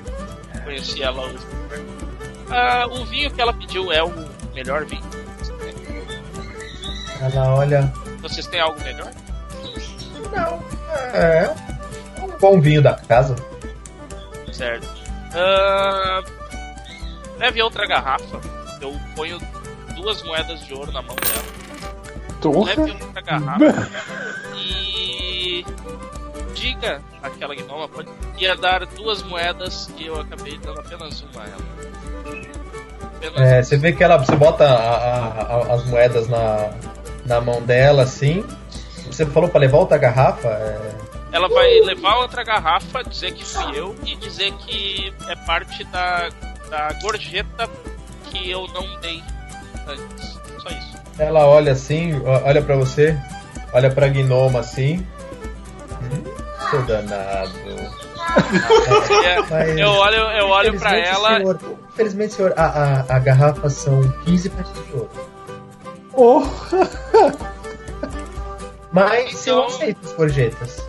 [0.64, 1.46] conheci ela hoje.
[2.50, 4.12] Ah, o vinho que ela pediu é o
[4.54, 5.04] melhor vinho.
[7.22, 9.12] Ela olha, Vocês têm algo melhor?
[10.32, 10.64] não,
[11.14, 11.50] é
[12.48, 13.36] um bom vinho da casa.
[14.52, 14.88] Certo.
[15.34, 16.24] Ah,
[17.38, 18.40] leve outra garrafa.
[18.82, 19.38] Eu ponho
[19.96, 22.66] duas moedas de ouro na mão dela.
[22.66, 23.90] Leve outra garrafa.
[24.56, 25.66] e
[26.56, 31.46] diga àquela gnoma pode ia dar duas moedas e eu acabei dando apenas uma a
[31.46, 32.46] ela.
[33.18, 36.70] Apenas É, você vê que ela, você bota a- a- a- as moedas na,
[37.26, 38.46] na mão dela assim.
[39.08, 40.48] Você falou pra levar outra garrafa?
[40.48, 40.92] É,
[41.32, 46.30] Ela vai levar outra garrafa, dizer que fui eu e dizer que é parte da,
[46.70, 47.70] da gorjeta
[48.26, 49.22] que eu não dei
[49.88, 50.40] antes.
[50.62, 50.98] Só isso.
[51.20, 53.18] ela olha assim, olha pra você,
[53.72, 55.06] olha pra gnoma assim.
[56.02, 56.24] Hum,
[56.72, 57.52] seu danado.
[59.26, 61.38] É, eu olho, eu olho pra ela.
[61.38, 61.60] Senhor,
[61.94, 65.10] infelizmente, senhor, a, a, a garrafa são 15 peças de ouro.
[66.12, 66.90] Porra.
[68.92, 70.89] Mas eu Então- aceito as gorjetas.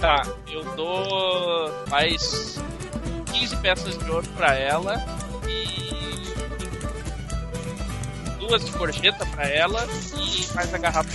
[0.00, 2.58] Tá, eu dou mais
[3.32, 4.96] 15 peças de ouro pra ela
[5.46, 6.34] e
[8.38, 9.86] duas de gorjeta pra ela
[10.16, 11.10] e mais a garrafa.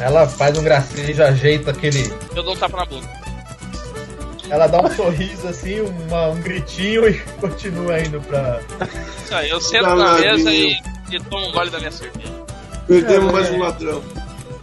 [0.00, 2.10] Ela faz um gracejo, ajeita aquele.
[2.34, 3.22] Eu dou um tapa na bunda.
[4.48, 8.60] Ela dá um sorriso assim, uma- um gritinho e continua indo pra.
[9.24, 10.76] Isso aí, eu sento na mesa e,
[11.10, 12.32] e tomo um gole da minha cerveja.
[12.88, 14.02] Perdemos É, mais um ladrão.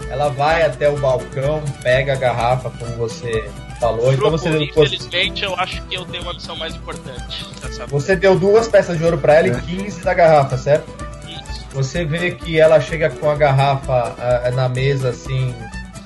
[0.09, 4.11] Ela vai até o balcão, pega a garrafa, como você falou.
[4.11, 7.45] Então você deu, infelizmente, eu acho que eu tenho uma missão mais importante.
[7.87, 10.89] Você deu duas peças de ouro pra ela e 15 da garrafa, certo?
[11.27, 11.65] Isso.
[11.73, 15.53] Você vê que ela chega com a garrafa ah, na mesa assim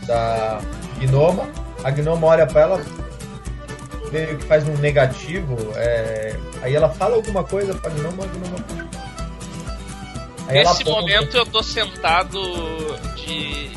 [0.06, 0.60] da
[1.00, 1.48] gnoma.
[1.84, 2.86] A gnoma olha pra ela,
[4.12, 5.58] meio que faz um negativo.
[5.76, 8.66] é, Aí ela fala alguma coisa pra gnoma, a gnoma.
[10.48, 12.39] Aí ela Nesse momento eu tô sentado
[13.16, 13.70] de,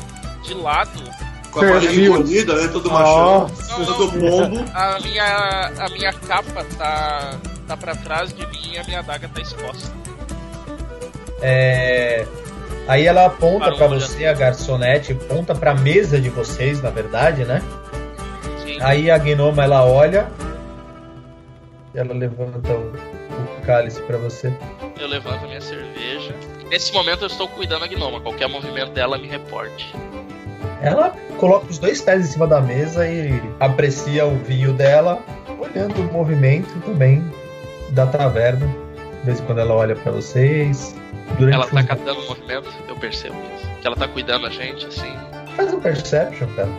[0.47, 1.03] de lado.
[1.51, 2.13] Com a barriga Perfil.
[2.13, 2.67] encolhida, né?
[2.69, 3.47] Todo machão.
[3.47, 3.75] Nossa.
[3.93, 4.65] Todo pombo.
[4.73, 7.35] A minha, a minha capa tá,
[7.67, 9.91] tá pra trás de mim e a minha adaga tá exposta.
[11.41, 12.25] É,
[12.87, 13.87] Aí ela aponta olha.
[13.99, 17.61] você, a garçonete, aponta pra mesa de vocês, na verdade, né?
[18.63, 18.77] Sim.
[18.81, 20.27] Aí a gnoma ela olha,
[21.93, 24.53] ela levanta o, o cálice pra você.
[24.97, 26.33] Eu levanto a minha cerveja.
[26.69, 28.21] Nesse momento eu estou cuidando da gnoma.
[28.21, 29.93] Qualquer movimento dela me reporte.
[30.81, 35.23] Ela coloca os dois pés em cima da mesa e aprecia o vinho dela,
[35.59, 37.23] olhando o movimento também
[37.91, 38.67] da taverna.
[39.19, 40.95] De vez em quando ela olha pra vocês.
[41.37, 43.69] Durante Ela tá catando o movimento, eu percebo isso.
[43.81, 45.13] Que ela tá cuidando da gente, assim.
[45.55, 46.69] Faz um perception, cara.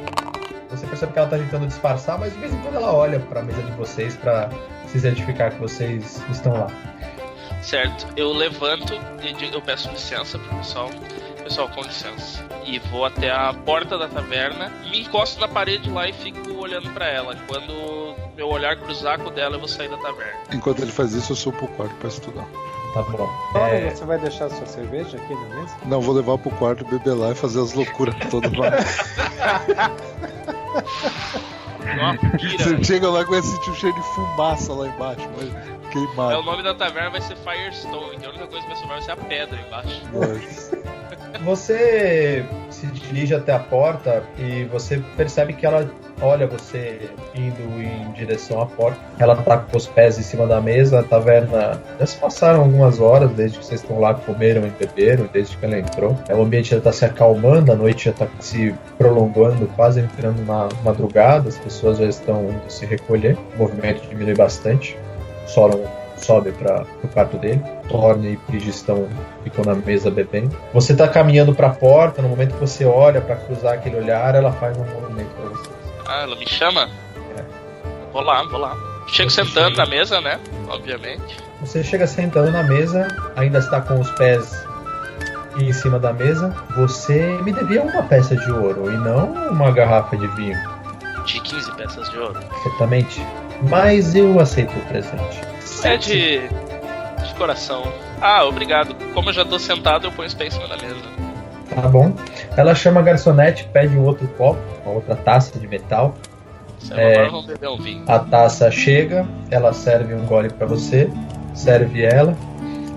[0.71, 3.43] Você percebe que ela tá tentando disfarçar, mas de vez em quando ela olha pra
[3.43, 4.49] mesa de vocês pra
[4.87, 6.69] se certificar que vocês estão lá.
[7.63, 8.07] Certo.
[8.17, 10.91] Eu levanto e digo, eu peço licença pro pessoal.
[11.49, 12.45] Pessoal, com licença.
[12.67, 16.91] E vou até a porta da taverna, me encosto na parede lá e fico olhando
[16.91, 17.35] pra ela.
[17.47, 20.39] Quando meu olhar cruzar com o dela, eu vou sair da taverna.
[20.53, 22.47] Enquanto ele faz isso, eu subo pro quarto pra estudar.
[22.93, 23.27] Tá bom.
[23.55, 25.75] É, você vai deixar sua cerveja aqui na mesa?
[25.87, 28.53] Não, vou levar pro quarto, beber lá e fazer as loucuras todas.
[32.59, 36.43] Você chega lá com esse tipo cheio de fumaça lá embaixo, mas É, o queimado.
[36.43, 39.13] nome da taverna vai ser Firestone, que a única coisa que vai sobrar vai ser
[39.13, 40.03] a pedra embaixo.
[40.13, 40.79] Nossa.
[41.45, 45.89] Você se dirige até a porta e você percebe que ela
[46.21, 48.99] olha você indo em direção à porta.
[49.19, 51.81] Ela tá com os pés em cima da mesa, a taverna.
[51.99, 55.65] Já se passaram algumas horas desde que vocês estão lá, comeram e beberam, desde que
[55.65, 56.17] ela entrou.
[56.31, 60.69] O ambiente já tá se acalmando, a noite já tá se prolongando, quase entrando na
[60.85, 64.97] madrugada, as pessoas já estão indo se recolher, o movimento diminui bastante.
[65.47, 65.83] Soron
[66.21, 67.63] sobe para o quarto dele.
[67.89, 69.09] Thorne e Prige estão
[69.45, 70.55] ficam na mesa bebendo.
[70.73, 74.35] Você tá caminhando para a porta, no momento que você olha para cruzar aquele olhar,
[74.35, 75.78] ela faz um movimento para você.
[76.09, 76.89] Ah, ela me chama?
[77.37, 77.45] É.
[78.13, 78.77] Vou lá, vou lá.
[79.09, 80.39] Chego sentando na mesa, né?
[80.69, 81.37] Obviamente.
[81.61, 84.67] Você chega sentando na mesa, ainda está com os pés
[85.59, 86.55] em cima da mesa.
[86.77, 90.57] Você me devia uma peça de ouro e não uma garrafa de vinho,
[91.25, 92.39] De 15 peças de ouro.
[92.63, 93.21] certamente.
[93.69, 95.41] Mas eu aceito o presente.
[95.83, 96.41] É de.
[96.49, 97.93] de coração.
[98.21, 98.95] Ah, obrigado.
[99.15, 100.97] Como eu já tô sentado, eu ponho os pés em cima da mesa.
[101.75, 102.13] Tá bom.
[102.57, 106.15] Ela chama a garçonete, pede um outro copo, uma outra taça de metal.
[106.91, 107.13] É.
[107.13, 108.05] agora vamos beber um vinho.
[108.07, 111.11] A taça chega, ela serve um gole pra você,
[111.55, 112.37] serve ela.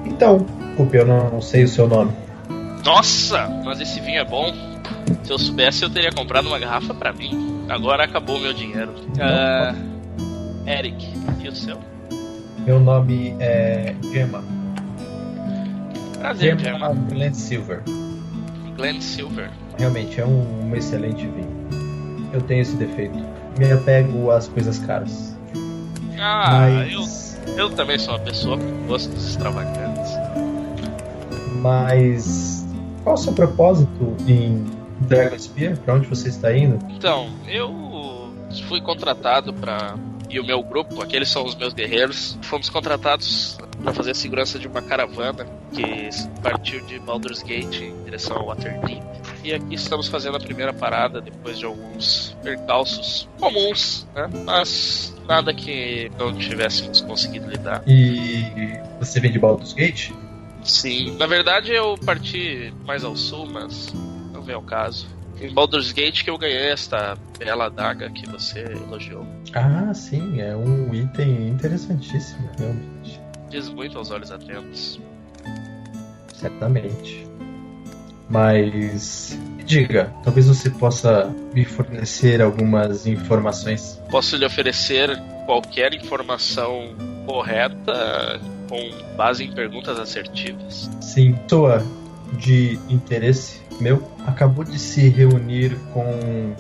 [0.06, 2.12] Então, desculpe, eu não sei o seu nome.
[2.86, 4.54] Nossa, mas esse vinho é bom.
[5.24, 7.66] Se eu soubesse, eu teria comprado uma garrafa pra mim.
[7.70, 8.94] Agora acabou o meu dinheiro.
[9.20, 9.74] Ah,
[10.66, 11.08] Eric,
[11.44, 11.78] e o seu?
[12.60, 14.44] Meu nome é Gemma.
[16.20, 17.08] Prazer, Gemma Gemma.
[17.10, 17.82] Glenn Silver.
[18.76, 19.50] Glenn Silver.
[19.78, 21.68] Realmente é um, um excelente vinho.
[22.34, 23.18] Eu tenho esse defeito.
[23.58, 25.36] Me apego às coisas caras.
[26.20, 30.12] Ah, mas, eu, eu também sou uma pessoa com gostos extravagantes.
[31.62, 32.66] mas
[33.04, 34.66] qual o seu propósito em
[35.02, 35.78] Dragon Spear?
[35.78, 36.80] Pra onde você está indo?
[36.90, 38.32] Então, eu
[38.68, 39.96] fui contratado pra.
[40.30, 44.60] E o meu grupo, aqueles são os meus guerreiros, fomos contratados para fazer a segurança
[44.60, 46.10] de uma caravana que
[46.42, 49.02] partiu de Baldur's Gate em direção ao Waterdeep.
[49.44, 54.30] E aqui estamos fazendo a primeira parada depois de alguns percalços comuns, né?
[54.46, 57.84] Mas nada que não tivéssemos conseguido lidar.
[57.88, 60.12] E você vem de Baldur's Gate?
[60.64, 63.92] Sim, na verdade eu parti mais ao sul, mas
[64.32, 65.08] não vem ao caso.
[65.40, 69.26] Em Baldur's Gate que eu ganhei esta bela adaga que você elogiou.
[69.54, 73.20] Ah, sim, é um item interessantíssimo, realmente.
[73.52, 75.00] Diz muito aos olhos atentos.
[76.34, 77.28] Certamente.
[78.30, 84.02] Mas diga, talvez você possa me fornecer algumas informações.
[84.10, 90.90] Posso lhe oferecer qualquer informação correta com base em perguntas assertivas.
[91.02, 91.86] Sim, pessoa
[92.38, 96.56] de interesse meu acabou de se reunir com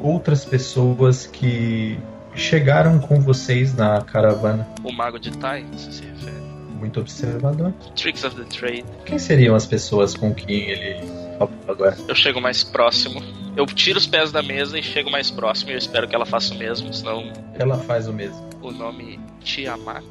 [0.00, 1.98] outras pessoas que
[2.34, 4.66] chegaram com vocês na caravana.
[4.82, 6.42] O Mago de Tai, você se refere.
[6.78, 7.72] Muito observador.
[7.94, 8.84] Tricks of the Trade.
[9.04, 11.06] Quem seriam as pessoas com quem ele
[11.38, 11.96] falou agora?
[12.08, 13.22] Eu chego mais próximo.
[13.56, 16.26] Eu tiro os pés da mesa e chego mais próximo e eu espero que ela
[16.26, 18.48] faça o mesmo, senão Ela faz o mesmo.
[18.62, 20.04] o nome Tiamat.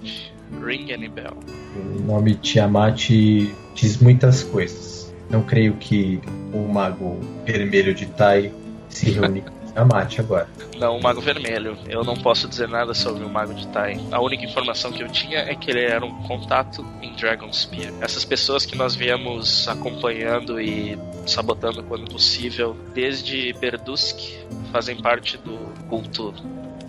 [0.64, 1.34] Ring any bell.
[1.76, 3.10] O nome Tiamat
[3.74, 5.14] diz muitas coisas.
[5.30, 6.22] Não creio que
[6.54, 8.52] o mago vermelho de Tai
[8.90, 10.48] se reúne com Tiamat agora.
[10.78, 11.78] Não, o Mago Vermelho.
[11.88, 14.00] Eu não posso dizer nada sobre o Mago de Tai.
[14.12, 17.92] A única informação que eu tinha é que ele era um contato em Dragon Spear.
[18.02, 24.20] Essas pessoas que nós viemos acompanhando e sabotando quando possível, desde Berdusk,
[24.72, 25.58] fazem parte do
[25.88, 26.32] culto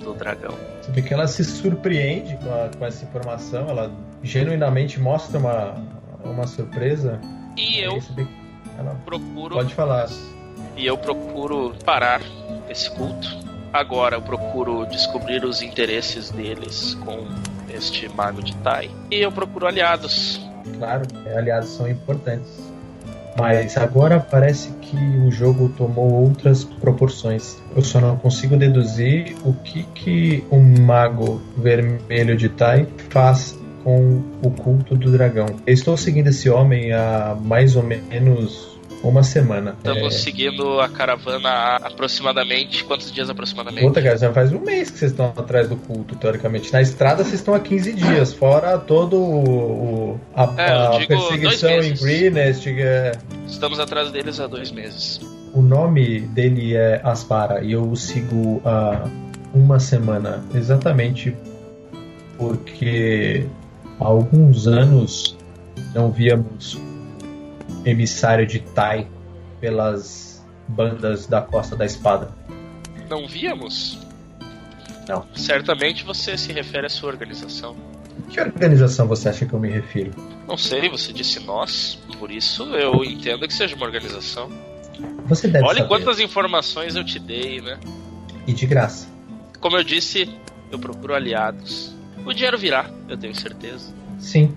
[0.02, 0.56] do dragão.
[0.82, 3.92] Você vê que ela se surpreende com, a- com essa informação, ela
[4.22, 5.74] genuinamente mostra uma,
[6.24, 7.20] uma surpresa.
[7.56, 8.02] E eu
[8.78, 9.54] ela procuro.
[9.54, 10.08] pode falar.
[10.76, 12.20] E eu procuro parar
[12.68, 13.28] esse culto.
[13.72, 17.26] Agora eu procuro descobrir os interesses deles com
[17.72, 18.90] este Mago de Tai.
[19.10, 20.40] E eu procuro aliados.
[20.78, 22.72] Claro, é, aliados são importantes.
[23.38, 27.56] Mas agora parece que o jogo tomou outras proporções.
[27.74, 34.22] Eu só não consigo deduzir o que que um mago vermelho de Tai faz com
[34.42, 35.46] o culto do dragão.
[35.66, 38.71] Eu estou seguindo esse homem há mais ou menos
[39.02, 39.74] uma semana.
[39.78, 42.84] Estamos É, seguindo a caravana há aproximadamente.
[42.84, 43.84] Quantos dias aproximadamente?
[43.86, 46.72] Puta, cara, já faz um mês que vocês estão atrás do culto, teoricamente.
[46.72, 51.94] Na estrada vocês estão há 15 dias, fora todo o, a, É, a perseguição em.
[51.94, 52.66] Greenest.
[52.68, 53.12] é,
[53.46, 55.20] Estamos atrás deles há dois meses.
[55.52, 59.04] O nome dele é Aspara e eu o sigo há
[59.54, 61.36] uma semana, exatamente
[62.38, 63.46] porque
[64.00, 65.36] há alguns anos
[65.94, 66.78] não víamos
[67.84, 69.08] emissário de Tai
[69.60, 72.30] pelas bandas da Costa da Espada.
[73.08, 73.98] Não víamos?
[75.08, 75.26] Não.
[75.34, 77.76] Certamente você se refere à sua organização.
[78.30, 80.12] Que organização você acha que eu me refiro?
[80.46, 84.50] Não sei, você disse nós, por isso eu entendo que seja uma organização.
[85.26, 85.88] Você deve Olha saber.
[85.88, 87.78] quantas informações eu te dei, né?
[88.46, 89.08] E de graça.
[89.60, 90.28] Como eu disse,
[90.70, 91.94] eu procuro aliados.
[92.24, 93.92] O dinheiro virá, eu tenho certeza.
[94.18, 94.54] Sim.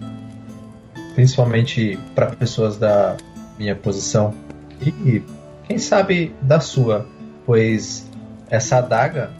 [1.15, 3.17] Principalmente para pessoas da
[3.57, 4.33] minha posição.
[4.81, 5.23] E
[5.67, 7.07] quem sabe da sua,
[7.45, 8.09] pois
[8.49, 9.31] essa adaga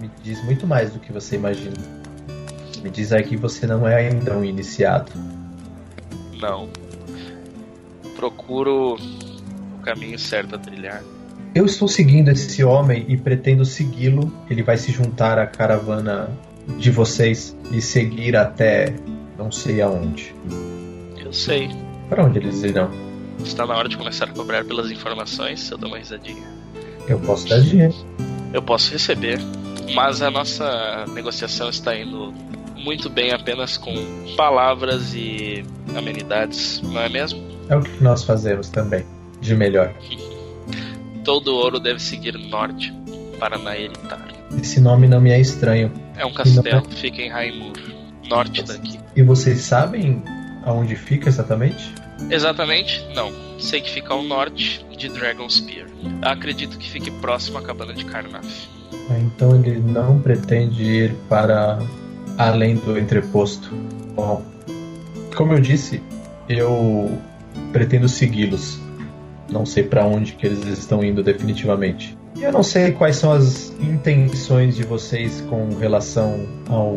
[0.00, 1.76] me diz muito mais do que você imagina.
[2.82, 5.10] Me diz aí que você não é ainda um iniciado.
[6.40, 6.68] Não.
[8.14, 11.02] Procuro o caminho certo a trilhar.
[11.54, 14.32] Eu estou seguindo esse homem e pretendo segui-lo.
[14.50, 16.28] Ele vai se juntar à caravana
[16.78, 18.94] de vocês e seguir até
[19.38, 20.34] não sei aonde.
[21.34, 21.68] Sei.
[22.08, 22.88] Para onde eles irão?
[23.44, 26.46] Está na hora de começar a cobrar pelas informações, eu dou uma risadinha.
[27.08, 27.94] Eu posso dar dinheiro.
[28.52, 29.40] Eu posso receber,
[29.92, 32.32] mas a nossa negociação está indo
[32.76, 33.92] muito bem apenas com
[34.36, 35.64] palavras e
[35.96, 37.42] amenidades, não é mesmo?
[37.68, 39.04] É o que nós fazemos também.
[39.40, 39.92] De melhor.
[41.24, 42.94] Todo ouro deve seguir norte
[43.40, 44.28] para Naeritar.
[44.56, 45.90] Esse nome não me é estranho.
[46.16, 47.72] É um castelo, fica em Raimur,
[48.28, 49.00] norte daqui.
[49.16, 50.22] E vocês sabem
[50.64, 51.92] aonde fica exatamente?
[52.30, 53.32] Exatamente, não.
[53.58, 55.86] Sei que fica ao norte de Dragon Spear.
[56.22, 58.44] Acredito que fique próximo à cabana de Karnaf.
[59.10, 61.78] Ah, Então ele não pretende ir para
[62.38, 63.70] além do entreposto.
[64.14, 64.42] Bom,
[65.36, 66.02] como eu disse,
[66.48, 67.18] eu
[67.72, 68.78] pretendo segui-los.
[69.50, 72.16] Não sei para onde que eles estão indo definitivamente.
[72.36, 76.96] E eu não sei quais são as intenções de vocês com relação ao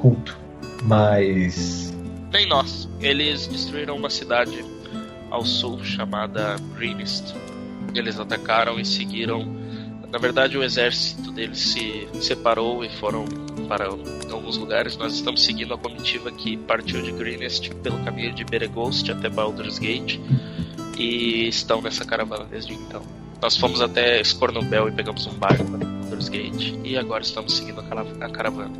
[0.00, 0.36] culto,
[0.82, 1.94] mas
[2.32, 2.83] Nem nós.
[3.04, 4.64] Eles destruíram uma cidade
[5.30, 7.34] ao sul chamada Greenest.
[7.94, 9.44] Eles atacaram e seguiram.
[10.10, 13.26] Na verdade, o exército deles se separou e foram
[13.68, 14.96] para alguns lugares.
[14.96, 19.78] Nós estamos seguindo a comitiva que partiu de Greenest pelo caminho de Beregost até Baldur's
[19.78, 20.18] Gate
[20.96, 23.02] e estão nessa caravana desde então.
[23.42, 27.80] Nós fomos até Scornobel e pegamos um barco para Baldur's Gate e agora estamos seguindo
[27.80, 28.72] a caravana.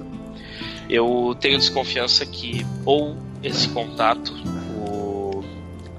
[0.89, 4.33] Eu tenho desconfiança que ou esse contato,
[4.77, 5.45] o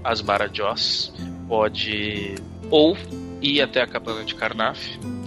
[0.03, 1.13] Asbara Joss,
[1.47, 2.35] pode
[2.69, 2.97] ou
[3.41, 4.79] ir até a cabana de Karnaf,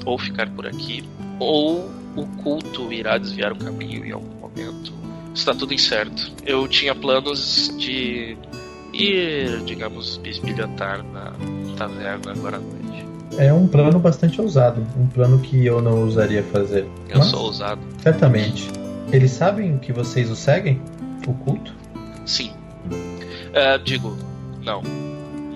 [0.04, 1.04] ou ficar por aqui,
[1.38, 4.92] ou o culto irá desviar o caminho em algum momento.
[5.34, 6.32] Está tudo incerto.
[6.44, 8.36] Eu tinha planos de
[8.92, 11.32] ir, digamos, bisbilhotar na
[11.76, 13.06] taverna agora à noite.
[13.38, 14.84] é um plano bastante ousado.
[14.98, 16.88] Um plano que eu não ousaria fazer.
[17.08, 17.80] Eu Mas, sou ousado.
[18.02, 18.68] Certamente.
[19.12, 20.82] Eles sabem que vocês o seguem?
[21.26, 21.77] O culto?
[22.28, 22.52] Sim.
[23.54, 24.16] É, digo,
[24.62, 24.82] não.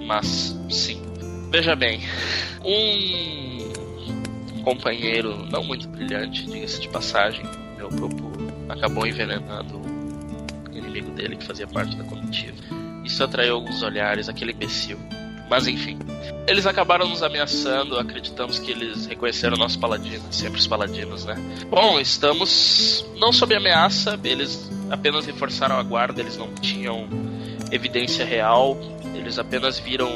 [0.06, 1.02] Mas sim.
[1.50, 2.00] Veja bem,
[2.64, 7.44] um companheiro não muito brilhante, diga-se de passagem,
[7.76, 8.32] meu grupo
[8.68, 12.56] acabou envenenando o inimigo dele que fazia parte da comitiva.
[13.04, 14.98] Isso atraiu alguns olhares, aquele imbecil.
[15.48, 15.98] Mas enfim,
[16.46, 21.36] eles acabaram nos ameaçando, acreditamos que eles reconheceram nossos paladinos, sempre os paladinos, né?
[21.68, 27.06] Bom, estamos não sob ameaça, eles apenas reforçaram a guarda, eles não tinham
[27.70, 28.76] evidência real,
[29.14, 30.10] eles apenas viram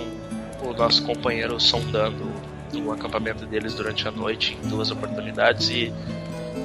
[0.62, 2.34] o nosso companheiro sondando
[2.74, 5.92] o acampamento deles durante a noite em duas oportunidades e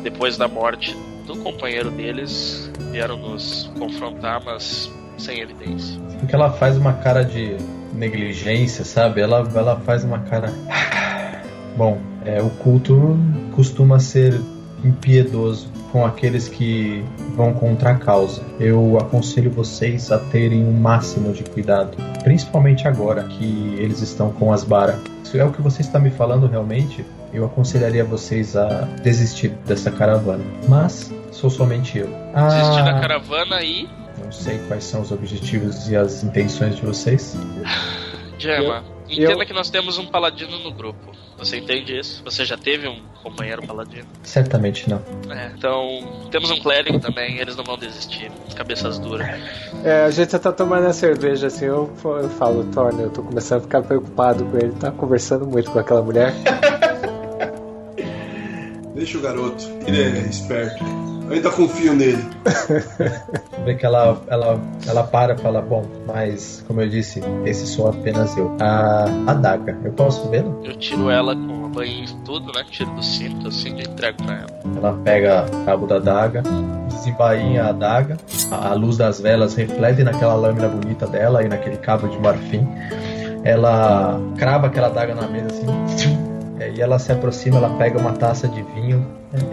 [0.04, 0.96] depois da morte
[1.26, 6.00] do companheiro deles vieram nos confrontar, mas sem evidência.
[6.20, 7.56] Porque ela faz uma cara de
[7.94, 9.22] negligência, sabe?
[9.22, 10.54] Ela, ela faz uma cara.
[11.78, 13.18] Bom, é, o culto
[13.56, 14.40] costuma ser
[14.84, 17.04] impiedoso com aqueles que
[17.36, 18.42] vão contra a causa.
[18.60, 24.52] Eu aconselho vocês a terem o máximo de cuidado, principalmente agora que eles estão com
[24.52, 25.00] as bara.
[25.24, 28.68] Se é o que você está me falando realmente, eu aconselharia vocês a
[29.04, 30.44] desistir dessa caravana.
[30.68, 32.08] Mas sou somente eu.
[32.08, 33.88] Desistir da Ah, caravana e.
[34.24, 37.36] não sei quais são os objetivos e as intenções de vocês.
[38.38, 41.12] Gemma, Eu- entenda eu- que nós temos um paladino no grupo.
[41.38, 42.22] Você entende isso?
[42.24, 44.06] Você já teve um companheiro paladino?
[44.24, 45.02] Certamente não.
[45.30, 48.32] É, então, temos um clérigo também, eles não vão desistir.
[48.56, 49.28] Cabeças duras.
[49.84, 53.60] É, a gente tá tomando a cerveja assim, eu, eu falo, Tony, eu tô começando
[53.60, 56.32] a ficar preocupado com ele, tá conversando muito com aquela mulher.
[58.94, 60.84] Deixa o garoto, ele é esperto.
[61.32, 62.22] Eu ainda confio nele.
[63.64, 67.88] Vê que ela, ela, ela para e fala, bom, mas como eu disse, esse sou
[67.88, 68.54] apenas eu.
[68.60, 70.52] A adaga, eu posso vê-la?
[70.66, 72.66] Eu tiro ela com a banho e tudo, né?
[72.70, 74.50] Tiro do cinto, assim, e entrego pra ela.
[74.76, 76.44] Ela pega o cabo da adaga,
[76.90, 78.18] desembainha a adaga,
[78.52, 82.68] a, a luz das velas reflete naquela lâmina bonita dela e naquele cabo de marfim.
[83.46, 86.21] Ela crava aquela adaga na mesa assim,
[86.62, 89.04] E aí ela se aproxima, ela pega uma taça de vinho.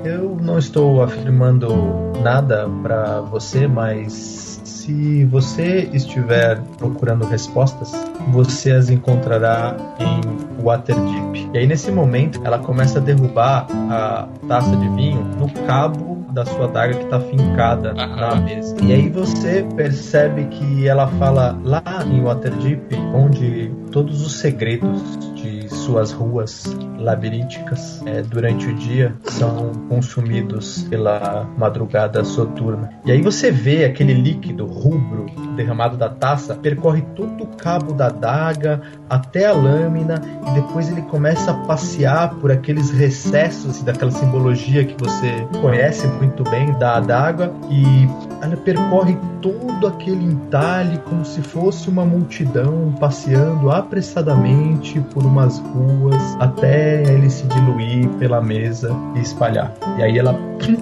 [0.04, 1.74] É, Eu não estou afirmando
[2.22, 7.90] nada pra você, mas se você estiver procurando respostas,
[8.28, 11.50] você as encontrará em Waterdeep.
[11.54, 16.44] E aí nesse momento ela começa a derrubar a taça de vinho no cabo da
[16.44, 18.40] sua adaga que está fincada na Aham.
[18.42, 18.76] mesa.
[18.82, 25.68] E aí você percebe que ela fala lá em Waterdeep, onde todos os segredos de
[25.68, 26.64] suas ruas
[26.98, 32.90] labirínticas é, durante o dia são consumidos pela madrugada soturna.
[33.04, 38.06] E aí você vê aquele líquido rubro derramado da taça percorre todo o cabo da
[38.06, 44.84] adaga até a lâmina e depois ele começa a passear por aqueles recessos daquela simbologia
[44.84, 48.08] que você conhece muito bem da adaga e
[48.42, 56.36] ela percorre todo aquele entalhe como se fosse uma multidão passeando apressadamente por umas ruas
[56.40, 59.74] até ele se diluir pela mesa e espalhar.
[59.98, 60.38] E aí ela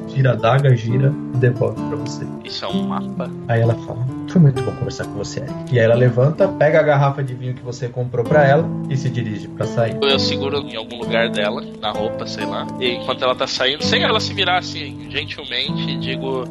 [0.09, 2.27] tira a adaga, gira e devolve pra você.
[2.45, 3.31] Isso é um mapa.
[3.49, 5.55] Aí ela fala: Foi muito bom conversar com você, Eric.
[5.73, 8.97] E aí ela levanta, pega a garrafa de vinho que você comprou pra ela e
[8.97, 9.97] se dirige pra sair.
[10.01, 12.67] Eu seguro em algum lugar dela, na roupa, sei lá.
[12.81, 16.45] E enquanto ela tá saindo, sem ela se virar assim, gentilmente, digo.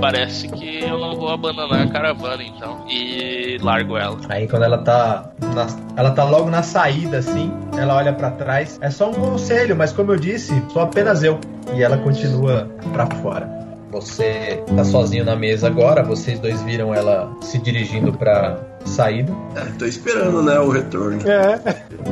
[0.00, 2.84] Parece que eu não vou abandonar a caravana então.
[2.88, 4.18] E largo ela.
[4.28, 5.66] Aí quando ela tá na-
[5.96, 8.78] ela tá logo na saída assim, ela olha pra trás.
[8.82, 11.38] É só um conselho, mas como eu disse, sou apenas eu.
[11.74, 13.56] E ela continua pra fora.
[13.90, 19.32] Você tá sozinho na mesa agora, vocês dois viram ela se dirigindo pra saída.
[19.56, 21.18] É, tô esperando, né, o retorno.
[21.28, 21.56] É.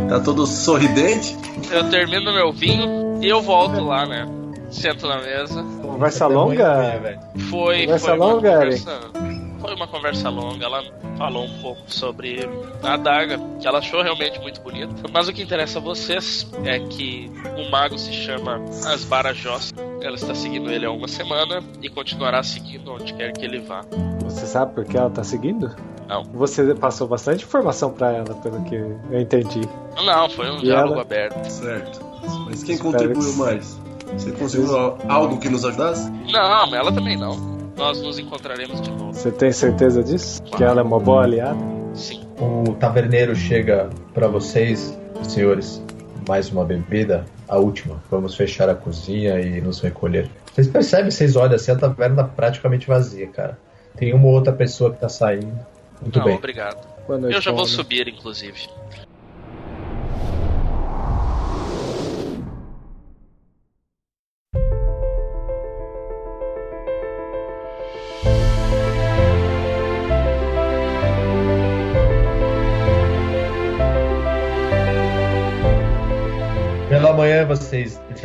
[0.09, 1.37] Tá todo sorridente.
[1.71, 4.27] Eu termino meu vinho e eu volto lá, né?
[4.75, 5.63] Sento na mesa.
[5.83, 6.99] Conversa longa.
[6.99, 7.21] velho.
[7.51, 9.01] Foi, Conversa foi uma longa, conversa.
[9.61, 10.65] Foi uma conversa longa.
[10.65, 10.83] Ela
[11.17, 12.41] falou um pouco sobre
[12.83, 14.93] a adaga, que ela achou realmente muito bonita.
[15.13, 19.73] Mas o que interessa a vocês é que o mago se chama Asbarajós.
[20.03, 23.83] Ela está seguindo ele há uma semana e continuará seguindo onde quer que ele vá.
[24.25, 25.75] Você sabe por que ela tá seguindo?
[26.09, 26.23] Não.
[26.35, 29.63] Você passou bastante informação pra ela, pelo que eu entendi.
[30.05, 31.03] Não, foi um E diálogo ela?
[31.03, 31.43] aberto.
[31.49, 32.05] Certo.
[32.47, 33.81] Mas quem Espero contribuiu que- mais?
[34.17, 36.11] Você conseguiu al- algo que nos ajudasse?
[36.31, 37.37] Não, ela também não.
[37.77, 39.13] Nós nos encontraremos de novo.
[39.13, 40.43] Você tem certeza disso?
[40.45, 41.59] Que ela é uma boa aliada?
[41.95, 42.23] Sim.
[42.39, 45.83] O taverneiro chega pra vocês, senhores,
[46.29, 48.01] mais uma bebida, a última.
[48.11, 50.31] Vamos fechar a cozinha e nos recolher.
[50.53, 53.59] Vocês percebem, vocês olham assim, a taverna tá praticamente vazia, cara.
[53.97, 55.53] Tem uma ou outra pessoa que tá saindo.
[56.01, 56.37] Muito não, bem.
[56.37, 56.87] obrigado.
[57.07, 57.71] Boa noite, Eu já vou Paula.
[57.73, 58.69] subir, inclusive.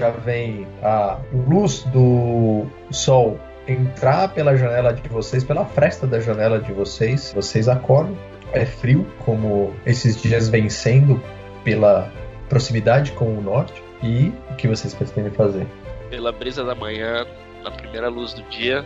[0.09, 6.59] Já veem a luz do sol entrar pela janela de vocês, pela fresta da janela
[6.59, 7.31] de vocês.
[7.33, 8.17] Vocês acordam.
[8.51, 11.21] É frio, como esses dias vem sendo
[11.63, 12.11] pela
[12.47, 13.83] proximidade com o norte.
[14.01, 15.67] E o que vocês pretendem fazer?
[16.09, 17.27] Pela brisa da manhã,
[17.63, 18.83] na primeira luz do dia,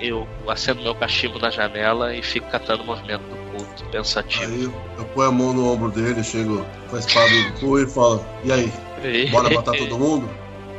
[0.00, 4.44] eu acendo meu cachimbo na janela e fico catando o movimento do culto, pensativo.
[4.52, 4.64] Aí
[4.98, 8.24] eu ponho a mão no ombro dele, chego com a espada do cu e falo:
[8.42, 10.28] E aí, bora matar todo mundo?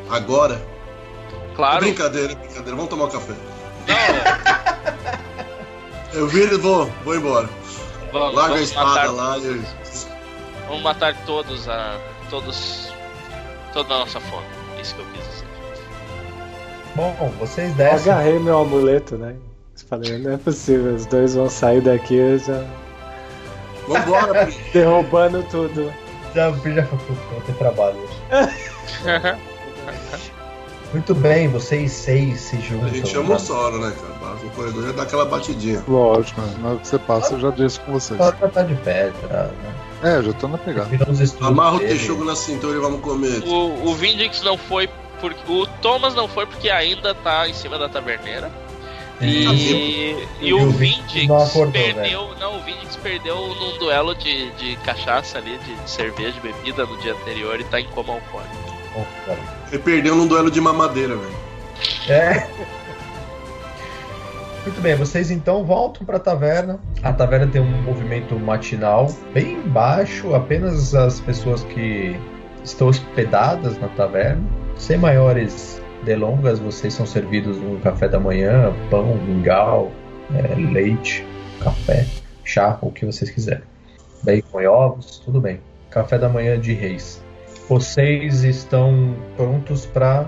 [0.09, 0.61] Agora?
[1.55, 1.79] Claro.
[1.79, 3.33] Brincadeira, brincadeira, vamos tomar um café.
[3.87, 3.97] Não,
[6.13, 7.49] Eu viro e vou, vou embora.
[8.11, 9.45] vamos, Larga a vamos espada matar lá todos.
[9.45, 10.07] e.
[10.67, 11.97] Vamos matar todos a.
[12.29, 12.93] todos.
[13.73, 14.45] toda a nossa fome.
[14.77, 15.47] É Isso que eu quis dizer.
[16.95, 18.11] Bom, vocês Eu descem.
[18.11, 19.35] agarrei meu amuleto, né?
[19.87, 22.63] Falei, não é possível, os dois vão sair daqui já
[23.87, 25.93] Vambora, derrubando tudo.
[26.35, 28.17] Já, já vou ter trabalho hoje.
[30.93, 32.87] Muito bem, vocês seis se juntam.
[32.87, 34.13] A gente chama o Sora, né, cara?
[34.13, 35.83] Passa no corredor já dá aquela batidinha.
[35.85, 36.55] Lógico, né?
[36.59, 38.17] na hora que você passa eu já disse com vocês.
[38.17, 39.75] Só tá de pé, já, né?
[40.03, 40.89] É, já tô na pegada.
[41.41, 43.43] Amarra o texugo na cintura e vamos comer.
[43.45, 44.87] O, o Vindix não foi
[45.19, 45.51] porque.
[45.51, 48.49] O Thomas não foi porque ainda tá em cima da taverneira.
[49.19, 52.35] E, e, o o Vindix Vindix não acordou, perdeu.
[52.39, 56.95] Não, o Vindix perdeu num duelo de, de cachaça ali, de cerveja, de bebida no
[56.97, 58.55] dia anterior e tá em coma alcoólico.
[59.25, 59.56] Cara.
[59.71, 61.35] Ele perdeu num duelo de mamadeira, velho.
[62.09, 62.47] É.
[64.63, 66.79] Muito bem, vocês então voltam para a taverna.
[67.01, 72.19] A taverna tem um movimento matinal bem baixo, apenas as pessoas que
[72.63, 74.43] estão hospedadas na taverna.
[74.75, 79.91] Sem maiores delongas, vocês são servidos um café da manhã, pão, mingau,
[80.35, 81.25] é, leite,
[81.61, 82.05] café,
[82.43, 83.63] chá, o que vocês quiserem.
[84.23, 85.61] Bacon e ovos, tudo bem.
[85.89, 87.23] Café da manhã de reis.
[87.67, 90.25] Vocês estão prontos pra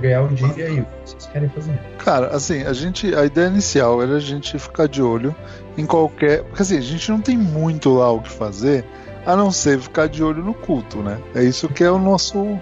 [0.00, 1.78] ganhar o dia e aí, o que vocês querem fazer?
[1.98, 3.14] Cara, assim, a gente.
[3.14, 5.34] A ideia inicial era a gente ficar de olho
[5.76, 6.42] em qualquer.
[6.44, 8.84] Porque assim, a gente não tem muito lá o que fazer,
[9.26, 11.18] a não ser ficar de olho no culto, né?
[11.34, 12.58] É isso que é o nosso.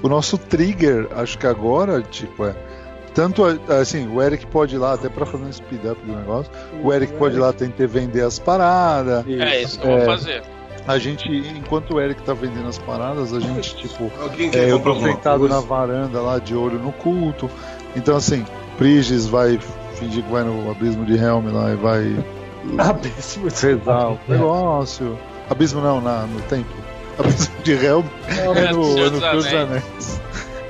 [0.00, 2.54] O nosso trigger, acho que agora, tipo, é.
[3.14, 6.52] Tanto assim, o Eric pode ir lá até pra fazer um speed up do negócio.
[6.84, 9.24] O Eric pode ir lá tentar vender as paradas.
[9.26, 10.04] É isso que eu vou É.
[10.04, 10.42] fazer.
[10.88, 14.80] A gente, enquanto o Eric tá vendendo as paradas, a gente, tipo, Alguém é, eu
[14.80, 17.48] tô sentado na varanda lá, de olho no culto.
[17.94, 18.44] Então, assim,
[18.78, 19.58] Prigis vai
[19.96, 22.24] fingir que vai no abismo de Helm lá e vai
[22.78, 25.18] Abismo de rezar o negócio.
[25.50, 26.74] Abismo não, na, no templo.
[27.18, 30.20] Abismo de Helm é no, é no dos Senhor dos Anéis.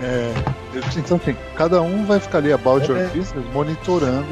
[0.00, 0.32] É,
[0.96, 3.06] então, assim, cada um vai ficar ali about your É.
[3.06, 4.26] business monitorando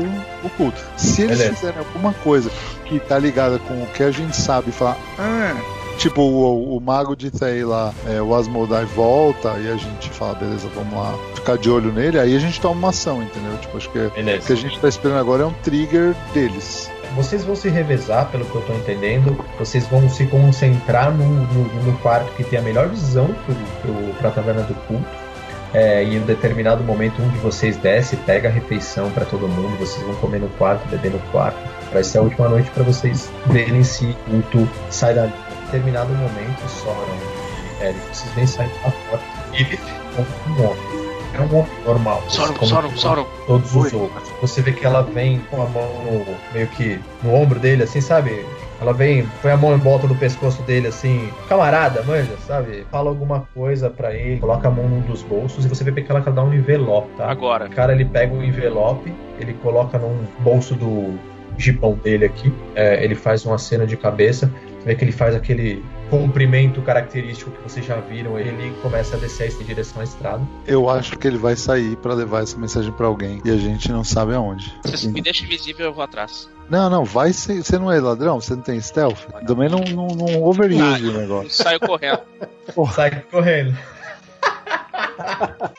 [0.45, 0.81] o culto.
[0.97, 1.57] Se eles Beleza.
[1.57, 2.51] fizerem alguma coisa
[2.85, 5.55] que tá ligada com o que a gente sabe, falar, "Ah",
[5.97, 10.35] tipo o, o mago de Thay lá, é, o Asmodai volta e a gente fala,
[10.35, 13.57] beleza, vamos lá ficar de olho nele, aí a gente toma uma ação, entendeu?
[13.59, 14.57] Tipo, acho que o que a Beleza.
[14.57, 16.91] gente tá esperando agora é um trigger deles.
[17.15, 19.43] Vocês vão se revezar, pelo que eu tô entendendo.
[19.59, 24.15] Vocês vão se concentrar no, no, no quarto que tem a melhor visão pro, pro,
[24.15, 25.07] pra taverna do culto.
[25.73, 29.49] É, e em um determinado momento, um de vocês desce, pega a refeição pra todo
[29.49, 29.79] mundo.
[29.79, 31.59] Vocês vão comer no quarto, beber no quarto.
[31.93, 35.33] Vai ser a última noite pra vocês verem se o culto sai dali.
[35.67, 36.97] Em determinado momento, Soron,
[37.81, 39.25] Eric, vocês vêm sair da porta.
[39.53, 39.79] E ele
[40.17, 41.07] é um homem.
[41.35, 42.23] É um homem normal.
[42.55, 43.27] Como Soron, Soron.
[43.47, 44.31] todos os outros.
[44.41, 48.01] Você vê que ela vem com a mão no- meio que no ombro dele, assim,
[48.01, 48.45] sabe?
[48.81, 52.87] Ela vem, põe a mão em volta do pescoço dele, assim, camarada, manja, sabe?
[52.91, 56.11] Fala alguma coisa pra ele, coloca a mão num dos bolsos e você vê que
[56.11, 57.31] ela dá um envelope, tá?
[57.31, 57.67] Agora.
[57.67, 61.19] O cara ele pega o envelope, ele coloca num bolso do
[61.59, 64.51] jipão dele aqui, é, ele faz uma cena de cabeça,
[64.87, 69.53] vê que ele faz aquele cumprimento característico que vocês já viram, ele começa a descer
[69.61, 70.47] em direção à estrada.
[70.65, 73.91] Eu acho que ele vai sair pra levar essa mensagem pra alguém e a gente
[73.91, 74.73] não sabe aonde.
[74.85, 76.49] Você me deixa invisível, eu vou atrás.
[76.71, 77.65] Não, não, vai ser.
[77.65, 78.41] Você não é ladrão?
[78.41, 79.27] Você não tem stealth?
[79.47, 81.51] Também não, não, não overuse o negócio.
[81.51, 82.21] Saio correndo.
[82.95, 83.77] Sai correndo.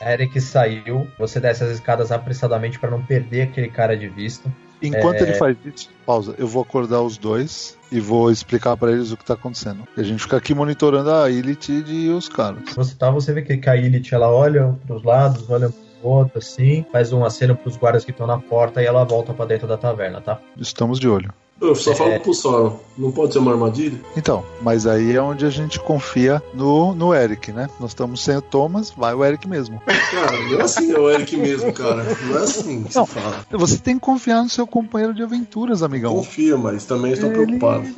[0.00, 1.08] Eric saiu.
[1.18, 4.50] Você desce as escadas apressadamente para não perder aquele cara de vista.
[4.82, 5.22] Enquanto É.
[5.24, 9.16] ele faz isso, pausa, eu vou acordar os dois e vou explicar pra eles o
[9.16, 9.86] que tá acontecendo.
[9.96, 12.60] E a gente fica aqui monitorando a Ilith e os caras.
[12.74, 16.84] Você tá, você vê que a Ilith ela olha pros lados, olha pro outro assim,
[16.92, 19.76] faz um aceno pros guardas que estão na porta e ela volta pra dentro da
[19.76, 20.40] taverna, tá?
[20.56, 21.32] Estamos de olho.
[21.60, 21.94] Eu só É.
[21.96, 24.00] falo pro Sauron, não pode ser uma armadilha?
[24.16, 27.68] Então, mas aí é onde a gente confia no, no Eric, né?
[27.80, 29.80] Nós estamos sem o Thomas, vai o Eric mesmo.
[30.10, 32.04] Cara, não é assim, é o Eric mesmo, cara.
[32.26, 33.04] Não é assim que Não.
[33.06, 33.44] se fala.
[33.50, 36.14] Você tem que confiar no seu companheiro de aventuras, amigão.
[36.14, 37.88] Confia, mas também estou Ele- preocupado.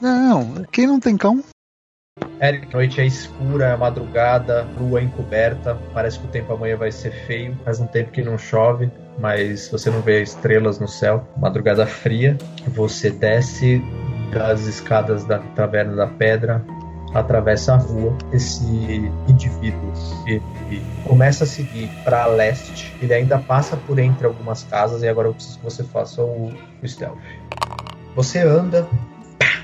[0.00, 1.42] Não, quem não tem cão?
[2.40, 6.90] Eric, a noite é escura, é madrugada, lua encoberta, parece que o tempo amanhã vai
[6.90, 7.54] ser feio.
[7.66, 11.28] Faz um tempo que não chove, mas você não vê estrelas no céu.
[11.36, 12.38] Madrugada fria,
[12.68, 13.84] você desce
[14.32, 16.64] das escadas da taverna da pedra,
[17.12, 18.16] atravessa a rua.
[18.32, 18.64] Esse
[19.28, 19.92] indivíduo
[20.26, 22.96] ele começa a seguir para leste.
[23.02, 26.50] Ele ainda passa por entre algumas casas e agora eu preciso que você faça o,
[26.82, 27.18] o stealth.
[28.16, 28.88] Você anda,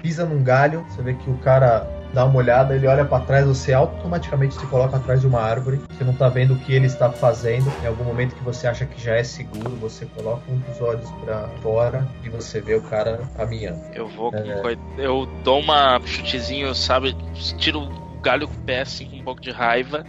[0.02, 3.46] pisa num galho, você vê que o cara dá uma olhada, ele olha pra trás,
[3.46, 5.82] você automaticamente se coloca atrás de uma árvore.
[5.90, 7.70] Você não tá vendo o que ele está fazendo.
[7.84, 11.10] Em algum momento que você acha que já é seguro, você coloca um dos olhos
[11.22, 13.82] pra fora e você vê o cara caminhando.
[13.92, 14.80] Eu vou com É.
[14.96, 17.14] Eu dou uma chutezinho, sabe?
[17.58, 20.02] Tiro o galho com o pé, assim, com um pouco de raiva.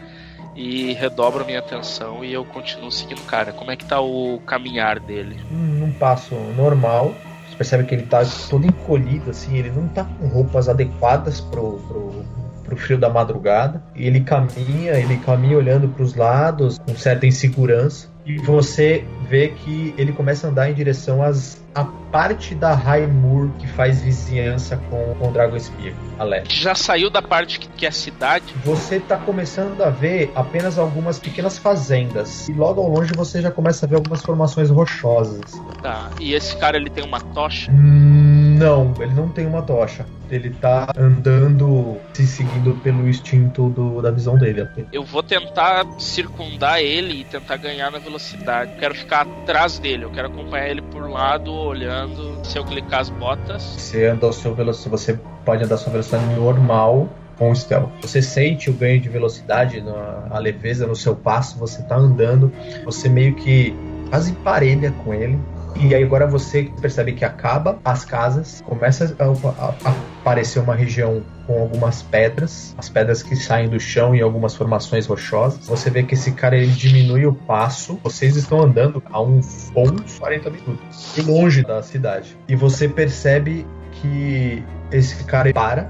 [0.55, 3.51] E redobro minha atenção e eu continuo seguindo o cara.
[3.51, 5.37] Como é que tá o caminhar dele?
[5.51, 7.13] Num passo normal,
[7.57, 12.25] percebe que ele tá todo encolhido, assim, ele não tá com roupas adequadas pro, pro,
[12.63, 13.81] pro frio da madrugada.
[13.95, 18.07] Ele caminha, ele caminha olhando pros lados, com certa insegurança.
[18.27, 22.75] E você vê que ele começa a andar em direção às, à parte da
[23.07, 26.61] Moor que faz vizinhança com, com Dragon Spear, a leste.
[26.61, 28.45] Já saiu da parte que, que é cidade?
[28.65, 32.49] Você tá começando a ver apenas algumas pequenas fazendas.
[32.49, 35.53] E logo ao longe você já começa a ver algumas formações rochosas.
[35.81, 36.09] Tá.
[36.19, 37.71] E esse cara ele tem uma tocha?
[37.71, 40.05] Hum, Não, ele não tem uma tocha.
[40.29, 44.61] Ele tá andando, se seguindo pelo instinto do- da visão dele.
[44.61, 44.83] até.
[44.91, 48.71] Eu vou tentar circundar ele e tentar ganhar na velocidade.
[48.79, 52.39] Quero ficar atrás dele, eu quero acompanhar ele por lado, olhando.
[52.43, 53.63] Se eu clicar as botas.
[53.63, 57.91] Você anda ao seu velocidade, você pode andar a sua velocidade normal com o stealth.
[58.01, 59.83] Você sente o ganho de velocidade,
[60.31, 62.51] a leveza no seu passo, você tá andando,
[62.83, 63.75] você meio que
[64.09, 65.39] quase emparelha com ele.
[65.75, 70.75] E aí agora você percebe que acaba as casas, começa a, a- a aparecer uma
[70.75, 75.67] região com algumas pedras, as pedras que saem do chão e algumas formações rochosas.
[75.67, 77.99] Você vê que esse cara ele diminui o passo.
[78.03, 82.37] Vocês estão andando a uns bons 40 minutos, longe da cidade.
[82.47, 83.65] E você percebe
[84.01, 85.89] que esse cara para,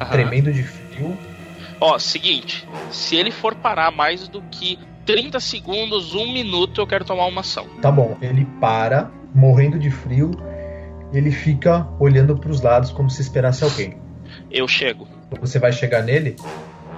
[0.00, 0.10] Aham.
[0.10, 1.16] tremendo de frio.
[1.80, 7.04] Ó, seguinte, se ele for parar mais do que 30 segundos, um minuto, eu quero
[7.04, 7.66] tomar uma ação.
[7.80, 10.32] Tá bom, ele para, morrendo de frio.
[11.12, 13.96] Ele fica olhando para os lados como se esperasse alguém.
[14.50, 15.06] Eu chego.
[15.40, 16.34] Você vai chegar nele?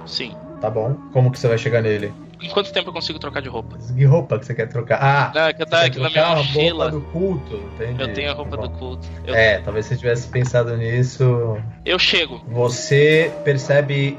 [0.05, 0.35] Sim.
[0.59, 0.95] Tá bom.
[1.13, 2.11] Como que você vai chegar nele?
[2.41, 3.77] Em quanto tempo eu consigo trocar de roupa?
[3.77, 4.97] Que roupa que você quer trocar?
[5.01, 6.89] Ah, Não, é que, tá, aqui na minha a mochila.
[6.89, 8.01] roupa do culto, entendi.
[8.01, 9.07] Eu tenho a roupa Tá do culto.
[9.27, 11.57] Eu, É, talvez você tivesse pensado nisso.
[11.85, 12.41] eu chego.
[12.47, 14.17] Você percebe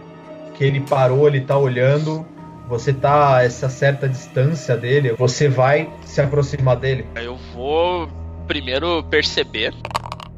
[0.55, 2.25] que ele parou, ele tá olhando.
[2.71, 5.13] Você tá a essa certa distância dele.
[5.15, 7.05] Você vai se aproximar dele.
[7.17, 8.09] Eu vou
[8.47, 9.75] primeiro perceber.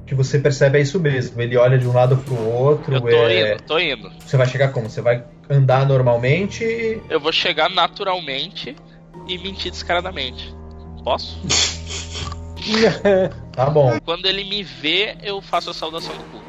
[0.00, 1.42] O que você percebe é isso mesmo.
[1.42, 2.94] Ele olha de um lado pro outro.
[2.94, 3.52] Eu tô é...
[3.52, 4.10] indo, tô indo.
[4.18, 4.88] Você vai chegar como?
[4.88, 7.02] Você vai andar normalmente?
[7.10, 8.74] Eu vou chegar naturalmente
[9.28, 10.54] e mentir descaradamente.
[11.04, 11.38] Posso?
[13.52, 13.98] Tá bom.
[14.04, 16.46] Quando ele me vê, eu faço a saudação do culto.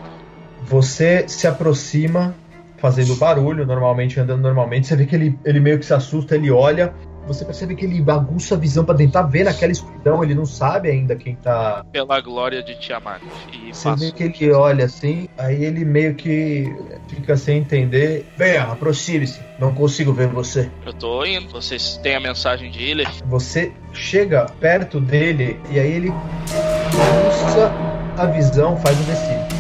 [0.62, 2.36] Você se aproxima
[2.84, 4.88] fazendo barulho, normalmente andando normalmente.
[4.88, 6.94] Você vê que ele, ele meio que se assusta, ele olha.
[7.26, 10.22] Você percebe que ele bagunça a visão pra tentar ver naquela escuridão.
[10.22, 11.86] Ele não sabe ainda quem tá.
[11.94, 13.22] Pela glória de Tiamat.
[13.54, 16.76] E Você vê que ele olha assim, aí ele meio que
[17.08, 18.26] fica sem entender.
[18.36, 19.40] Venha, aproxime-se.
[19.58, 20.70] Não consigo ver você.
[20.86, 21.48] Eu tô indo.
[21.54, 23.10] Vocês têm a mensagem de Hiller?
[23.28, 27.72] Você chega perto dele e aí ele bagunça
[28.18, 29.53] a visão, faz um decídio.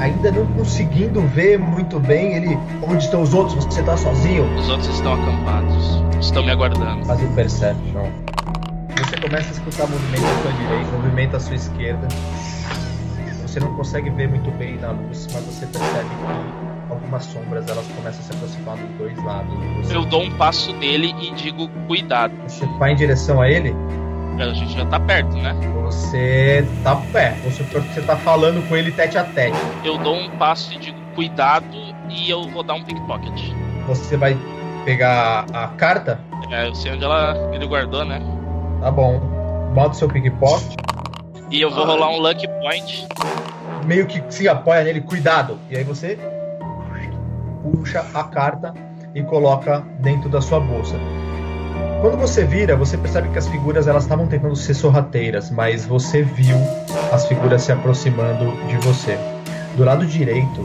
[0.00, 2.58] Ainda não conseguindo ver muito bem, ele.
[2.82, 3.64] Onde estão os outros?
[3.64, 4.44] Você tá sozinho?
[4.56, 6.02] Os outros estão acampados.
[6.20, 7.04] Estão me aguardando.
[7.06, 8.10] Faz o perception.
[8.98, 12.08] Você começa a escutar movimento à sua direita, movimento à sua esquerda.
[13.42, 17.86] Você não consegue ver muito bem na luz, mas você percebe que algumas sombras elas
[17.86, 19.96] começam a se aproximar dos dois lados você.
[19.96, 22.34] Eu dou um passo nele e digo cuidado.
[22.46, 23.74] Você vai em direção a ele,
[24.38, 25.54] A gente já tá perto, né?
[25.82, 27.38] você tá perto.
[27.42, 29.56] Vamos supor que você tá falando com ele tete a tete.
[29.84, 31.66] Eu dou um passo e digo cuidado
[32.10, 33.52] e eu vou dar um pickpocket.
[33.86, 34.36] Você vai
[34.84, 36.20] pegar a carta,
[36.50, 38.20] É, eu sei onde ela, ele guardou, né?
[38.80, 39.18] tá bom.
[39.74, 40.74] Bota o seu pickpocket,
[41.50, 43.06] E eu vou rolar um lucky point.
[43.84, 45.58] meio que se apoia nele, cuidado.
[45.70, 46.18] E aí você
[47.62, 48.74] puxa a carta
[49.14, 50.96] e coloca dentro da sua bolsa.
[52.06, 56.22] Quando você vira, você percebe que as figuras elas estavam tentando ser sorrateiras, mas você
[56.22, 56.56] viu
[57.10, 59.18] as figuras se aproximando de você.
[59.76, 60.60] Do lado direito,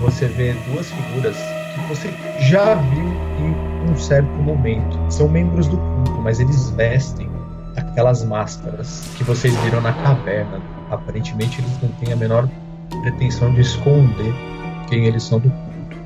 [0.00, 1.36] você vê duas figuras
[1.74, 3.08] que você já viu
[3.40, 4.96] em um certo momento.
[5.10, 7.28] São membros do culto, mas eles vestem
[7.74, 10.62] aquelas máscaras que vocês viram na caverna.
[10.92, 12.48] Aparentemente, eles não têm a menor
[13.02, 14.32] pretensão de esconder
[14.88, 15.98] quem eles são do culto.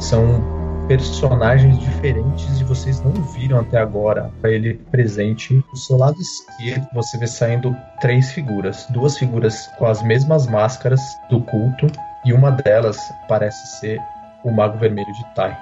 [0.00, 0.42] São
[0.88, 5.54] personagens diferentes e vocês não viram até agora ele presente.
[5.70, 11.00] Do seu lado esquerdo, você vê saindo três figuras, duas figuras com as mesmas máscaras
[11.30, 11.86] do culto
[12.24, 14.00] e uma delas parece ser
[14.44, 15.56] o Mago Vermelho de Tai.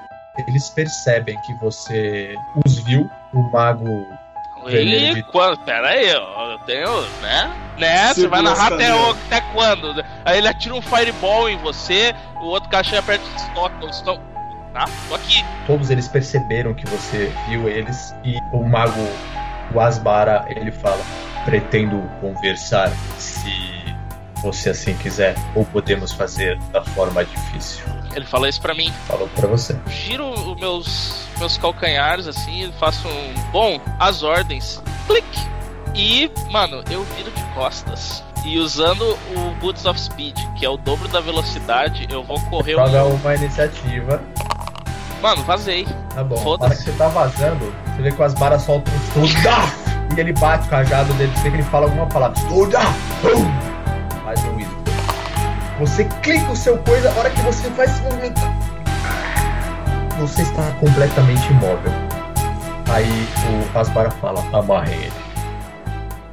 [0.49, 4.07] Eles percebem que você os viu, o Mago
[4.67, 5.59] Vermelho E de- quando?
[5.65, 7.51] Pera aí, ó, eu tenho, né?
[7.79, 8.13] Né?
[8.13, 10.05] Você vai narrar até, o- até quando?
[10.25, 13.23] Aí ele atira um fireball em você, o outro cara chega perto
[13.83, 14.30] eles estão.
[14.73, 14.85] Tá?
[15.09, 15.45] Tô aqui.
[15.67, 19.01] todos eles perceberam que você viu eles e o mago
[19.75, 21.03] o Asbara ele fala
[21.45, 23.51] pretendo conversar se
[24.43, 28.93] você assim quiser ou podemos fazer da forma difícil Ele fala isso pra mim.
[29.07, 33.35] falou pra você Giro os meus, meus calcanhares assim, faço um.
[33.53, 34.83] Bom, as ordens.
[35.07, 35.41] Clique!
[35.95, 38.23] E, mano, eu viro de costas.
[38.45, 39.03] E usando
[39.37, 43.15] o Boots of Speed, que é o dobro da velocidade, eu vou correr joga um.
[43.15, 44.21] uma iniciativa
[45.23, 45.87] Mano, vazei.
[46.15, 46.65] tá bom na Foda-se.
[46.65, 50.67] hora que você tá vazando você vê que o Asbara solta um e ele bate
[50.67, 52.79] o cajado dele você vê que ele fala alguma palavra estuda
[54.25, 54.77] mais um isso
[55.79, 58.41] você clica o seu coisa a hora que você faz esse movimento
[60.21, 61.93] você está completamente imóvel.
[62.93, 63.27] Aí
[63.75, 65.13] o Asbara fala, amarre ele.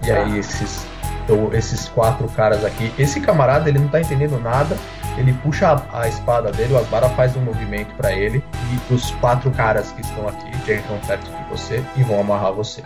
[0.04, 0.86] E aí esses,
[1.28, 4.78] então, esses quatro caras aqui, esse camarada ele não tá entendendo nada,
[5.18, 9.52] ele puxa a, espada dele, o Asbara faz um movimento pra ele, e os quatro
[9.52, 12.82] caras que estão aqui chegam perto de você e vão amarrar você.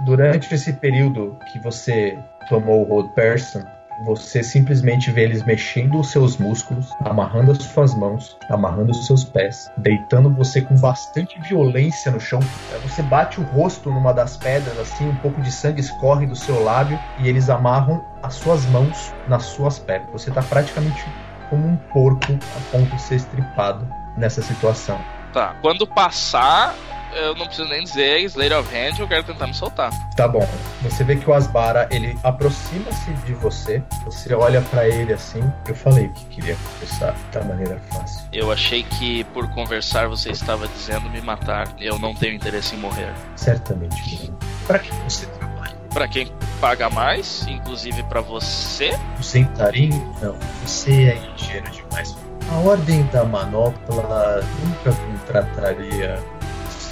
[0.00, 2.18] Durante esse período que você
[2.48, 3.62] tomou o Road Person,
[4.02, 9.24] você simplesmente vê eles mexendo os seus músculos, amarrando as suas mãos, amarrando os seus
[9.24, 12.40] pés, deitando você com bastante violência no chão.
[12.82, 16.62] Você bate o rosto numa das pedras, assim, um pouco de sangue escorre do seu
[16.62, 20.10] lábio e eles amarram as suas mãos nas suas pernas.
[20.12, 21.04] Você tá praticamente
[21.48, 23.86] como um porco a ponto de ser estripado
[24.16, 24.98] nessa situação.
[25.32, 25.56] Tá.
[25.60, 26.74] Quando passar,
[27.14, 29.90] eu não preciso nem dizer Slayer of Hand, eu quero tentar me soltar.
[30.16, 30.46] Tá bom.
[30.82, 33.82] Você vê que o Asbara, ele aproxima-se de você.
[34.04, 35.42] Você olha pra ele assim.
[35.66, 38.20] Eu falei que queria conversar da maneira fácil.
[38.32, 41.68] Eu achei que por conversar você estava dizendo me matar.
[41.78, 43.12] Eu não tenho interesse em morrer.
[43.36, 44.36] Certamente não.
[44.66, 45.74] Pra que você trabalha?
[45.92, 49.90] Pra quem paga mais, inclusive pra você, O Centarim?
[50.20, 50.36] Não.
[50.64, 52.16] Você é ingênuo demais.
[52.50, 56.33] A Ordem da Manopla nunca contrataria um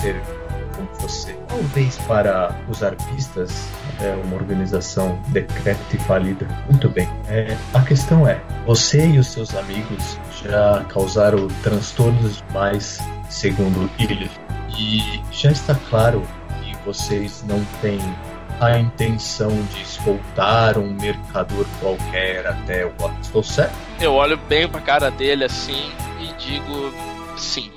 [0.02, 0.20] ser
[0.74, 1.32] como você.
[1.48, 3.68] Talvez para os arpistas,
[4.00, 6.46] é uma organização decrépita e falida.
[6.68, 7.08] Muito bem.
[7.28, 12.98] É, a questão é, você e os seus amigos já causaram transtornos demais,
[13.30, 14.30] segundo ele.
[14.76, 16.22] E já está claro
[16.62, 18.00] que vocês não têm
[18.60, 22.92] a intenção de escoltar um mercador qualquer até o.
[23.20, 23.74] Estou certo?
[24.00, 26.92] eu olho bem pra cara dele assim e digo
[27.36, 27.70] sim.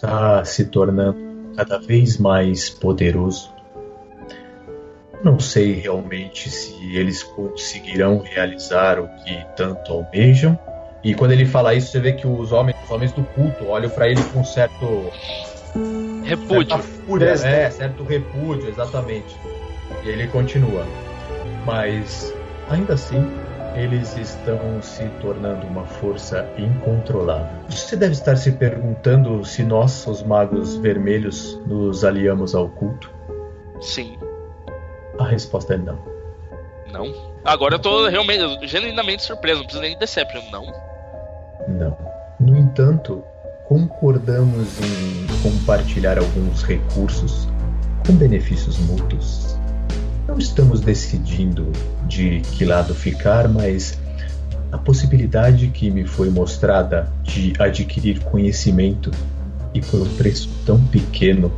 [0.00, 3.52] Está se tornando cada vez mais poderoso.
[5.22, 10.58] Não sei realmente se eles conseguirão realizar o que tanto almejam.
[11.04, 13.90] E quando ele fala isso, você vê que os homens, os homens do culto olham
[13.90, 15.10] para ele com certo
[16.24, 16.70] Repúdio.
[16.70, 19.36] certa fúria, é, certo repúdio, exatamente.
[20.02, 20.86] E ele continua.
[21.66, 22.34] Mas
[22.70, 23.22] ainda assim,
[23.76, 27.48] eles estão se tornando uma força incontrolável.
[27.68, 33.10] Você deve estar se perguntando se nós, os magos vermelhos, nos aliamos ao culto.
[33.80, 34.18] Sim.
[35.18, 35.98] A resposta é não.
[36.92, 37.30] Não.
[37.44, 40.66] Agora eu tô realmente, eu tô genuinamente surpreso, não preciso nem de Deception, não.
[41.68, 41.96] Não.
[42.38, 43.22] No entanto,
[43.68, 47.48] concordamos em compartilhar alguns recursos
[48.06, 49.56] com benefícios mútuos.
[50.30, 51.72] Não estamos decidindo
[52.06, 53.98] de que lado ficar, mas
[54.70, 59.10] a possibilidade que me foi mostrada de adquirir conhecimento
[59.74, 61.52] e por um preço tão pequeno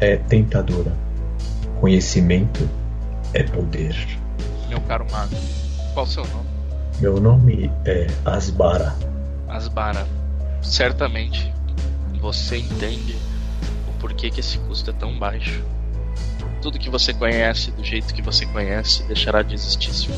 [0.00, 0.92] é tentadora.
[1.80, 2.68] Conhecimento
[3.32, 3.94] é poder.
[4.68, 5.36] Meu caro mago.
[5.94, 6.48] Qual o seu nome?
[6.98, 8.96] Meu nome é Asbara.
[9.46, 10.04] Asbara.
[10.60, 11.54] Certamente
[12.20, 13.16] você entende
[13.88, 15.62] o porquê que esse custo é tão baixo.
[16.60, 20.14] Tudo que você conhece, do jeito que você conhece, deixará de existir se o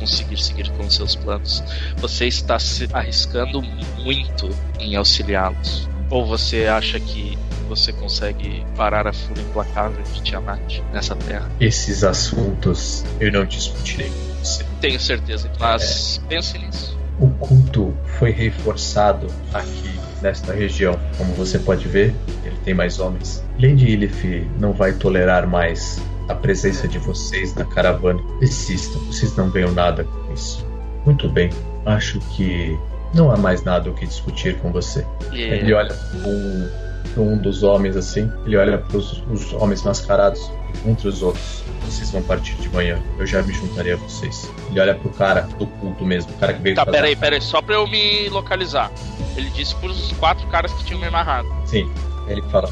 [0.00, 1.62] conseguir seguir com seus planos.
[1.98, 5.88] Você está se arriscando muito em auxiliá-los.
[6.08, 11.48] Ou você acha que você consegue parar a fúria implacável de Tiamat nessa terra?
[11.60, 14.64] Esses assuntos eu não discutirei com você.
[14.80, 16.98] Tenho certeza, mas pense nisso.
[17.20, 20.98] O culto foi reforçado aqui nesta região.
[21.16, 22.14] Como você pode ver,
[22.44, 23.44] ele tem mais homens.
[23.58, 28.20] Lady Ilif não vai tolerar mais a presença de vocês na caravana.
[28.40, 30.66] Desistam, vocês não ganham nada com isso.
[31.04, 31.50] Muito bem,
[31.86, 32.78] acho que
[33.14, 35.04] não há mais nada o que discutir com você.
[35.32, 40.50] E Ele olha para um, dos homens assim, ele olha para os homens mascarados
[40.86, 41.62] entre os outros.
[41.84, 44.50] Vocês vão partir de manhã, eu já me juntarei a vocês.
[44.70, 47.60] Ele olha pro cara do culto mesmo, o cara que veio Tá, peraí, peraí, só
[47.60, 48.90] pra eu me localizar.
[49.36, 51.48] Ele disse pros quatro caras que tinham me amarrado.
[51.64, 51.90] Sim,
[52.28, 52.70] ele fala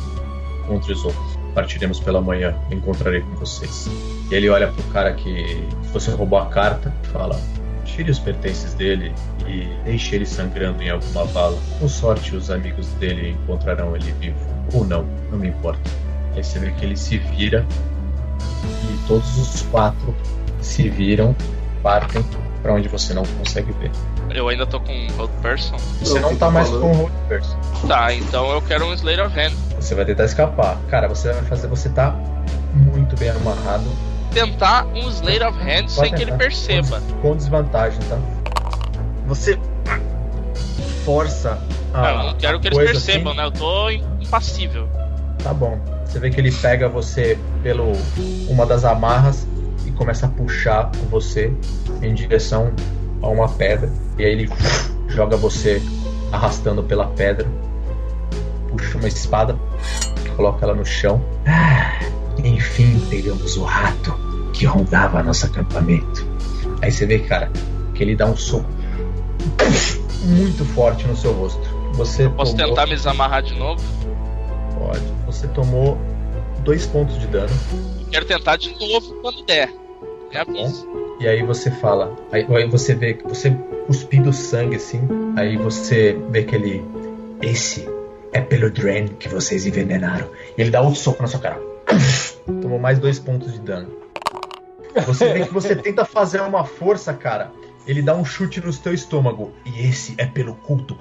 [0.71, 1.39] entre os outros.
[1.55, 3.89] Partiremos pela manhã, encontrarei com vocês.
[4.31, 7.41] E ele olha pro cara que você roubou a carta e fala:
[7.89, 9.13] tire os pertences dele
[9.47, 11.59] e deixe ele sangrando em alguma vala.
[11.81, 14.39] Com sorte, os amigos dele encontrarão ele vivo.
[14.73, 15.91] Ou não, não me importa.
[16.37, 17.67] Aí você vê que ele se vira
[18.85, 20.15] e todos os quatro
[20.61, 21.35] se viram,
[21.83, 22.25] partem
[22.63, 23.91] pra onde você não consegue ver.
[24.31, 25.77] Eu ainda tô com um Road Person.
[26.01, 26.83] Você Não, não tá mais falando.
[26.83, 27.57] com o Road Person.
[27.87, 29.53] Tá, então eu quero um Slayer of Hand.
[29.81, 30.77] Você vai tentar escapar.
[30.91, 31.69] Cara, você vai fazer.
[31.69, 32.15] Você tá
[32.75, 33.85] muito bem amarrado.
[34.33, 37.01] Tentar um Slayer of Hand sem que ele perceba.
[37.23, 38.19] Com desvantagem, tá?
[39.27, 39.59] Você
[41.05, 41.59] força
[41.93, 42.07] a.
[42.07, 43.41] Ah, eu não quero que eles percebam, assim.
[43.41, 43.47] né?
[43.47, 44.89] Eu tô impassível.
[45.43, 45.79] Tá bom.
[46.05, 47.93] Você vê que ele pega você pelo
[48.49, 49.47] uma das amarras
[49.87, 51.53] e começa a puxar você
[52.03, 52.73] em direção
[53.23, 53.91] a uma pedra.
[54.19, 54.51] E aí ele
[55.09, 55.83] joga você
[56.33, 57.47] arrastando pela pedra.
[58.69, 59.57] Puxa uma espada,
[60.37, 61.23] coloca ela no chão.
[62.45, 64.15] Enfim, pegamos o rato
[64.53, 66.27] que rondava nosso acampamento.
[66.83, 67.51] Aí você vê, cara,
[67.95, 68.69] que ele dá um soco
[70.25, 71.61] muito forte no seu rosto.
[71.95, 73.83] Você Posso tomou- tentar me desamarrar de novo?
[74.79, 75.01] Pode.
[75.27, 75.99] Você tomou
[76.65, 77.53] dois pontos de dano.
[78.11, 79.69] Quero tentar de novo quando der.
[80.33, 80.45] Tá.
[81.21, 83.51] E aí você fala, aí, aí você vê, você
[83.87, 85.01] cuspindo sangue assim,
[85.37, 86.85] aí você vê que ele.
[87.43, 87.89] Esse
[88.33, 90.29] é pelo Dren que vocês envenenaram.
[90.57, 91.61] E ele dá outro soco na sua cara.
[92.61, 93.91] Tomou mais dois pontos de dano.
[95.07, 97.53] Você vê que você tenta fazer uma força, cara.
[97.87, 99.53] Ele dá um chute no seu estômago.
[99.65, 100.99] E esse é pelo culto.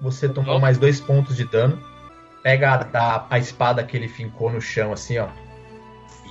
[0.00, 1.78] Você tomou mais dois pontos de dano.
[2.42, 5.28] Pega a, a, a espada que ele fincou no chão, assim, ó.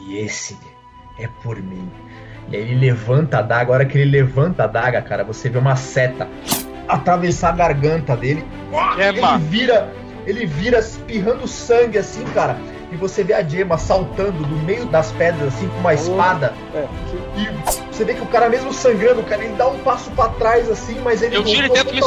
[0.07, 0.57] E esse
[1.19, 1.89] é por mim.
[2.49, 3.71] E aí ele levanta a daga.
[3.71, 6.27] A hora que ele levanta a daga, cara, você vê uma seta
[6.87, 8.43] atravessar a garganta dele.
[8.97, 9.93] Ele vira,
[10.25, 12.57] ele vira espirrando sangue assim, cara.
[12.91, 16.53] E você vê a Gemma saltando do meio das pedras assim com uma espada.
[16.73, 16.87] É,
[17.37, 17.49] E
[17.91, 20.99] você vê que o cara mesmo sangrando, cara, ele dá um passo pra trás assim,
[21.03, 22.01] mas ele Eu tiro e voltou tento me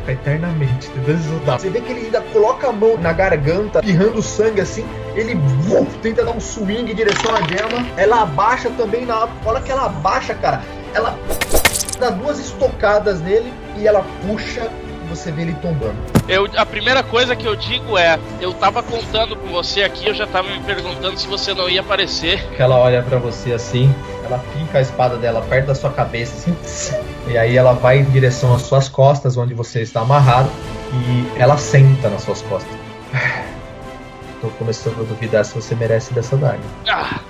[0.00, 1.60] fica eternamente tentando soltar.
[1.60, 4.84] Você vê que ele ainda coloca a mão na garganta, espirrando sangue assim.
[5.14, 7.86] Ele vum, tenta dar um swing em direção à Gemma.
[7.96, 10.62] Ela abaixa também na hora que ela abaixa, cara.
[10.94, 11.18] Ela
[11.98, 14.68] dá duas estocadas nele e ela puxa.
[15.10, 15.96] Você vê ele tombando.
[16.28, 20.14] Eu, a primeira coisa que eu digo é: eu tava contando com você aqui, eu
[20.14, 22.42] já tava me perguntando se você não ia aparecer.
[22.58, 23.92] ela olha pra você assim,
[24.24, 28.04] ela finca a espada dela perto da sua cabeça assim, e aí ela vai em
[28.04, 30.48] direção às suas costas, onde você está amarrado,
[30.92, 32.72] e ela senta nas suas costas.
[34.40, 36.60] Tô começando a duvidar se você merece dessa daga.
[36.88, 37.20] Ah,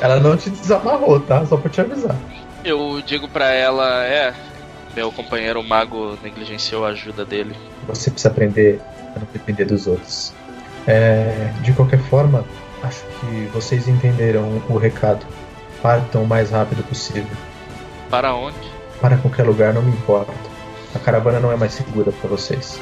[0.00, 1.46] Ela não te desamarrou, tá?
[1.46, 2.14] Só pra te avisar.
[2.62, 4.34] eu digo pra ela: é,
[4.98, 7.54] meu companheiro mago negligenciou a ajuda dele.
[7.86, 8.80] Você precisa aprender
[9.14, 10.32] a não depender dos outros.
[10.88, 12.44] É, de qualquer forma,
[12.82, 15.24] acho que vocês entenderam o recado.
[15.80, 17.30] Partam o mais rápido possível.
[18.10, 18.56] Para onde?
[19.00, 20.32] Para qualquer lugar, não me importa.
[20.92, 22.80] A caravana não é mais segura para vocês.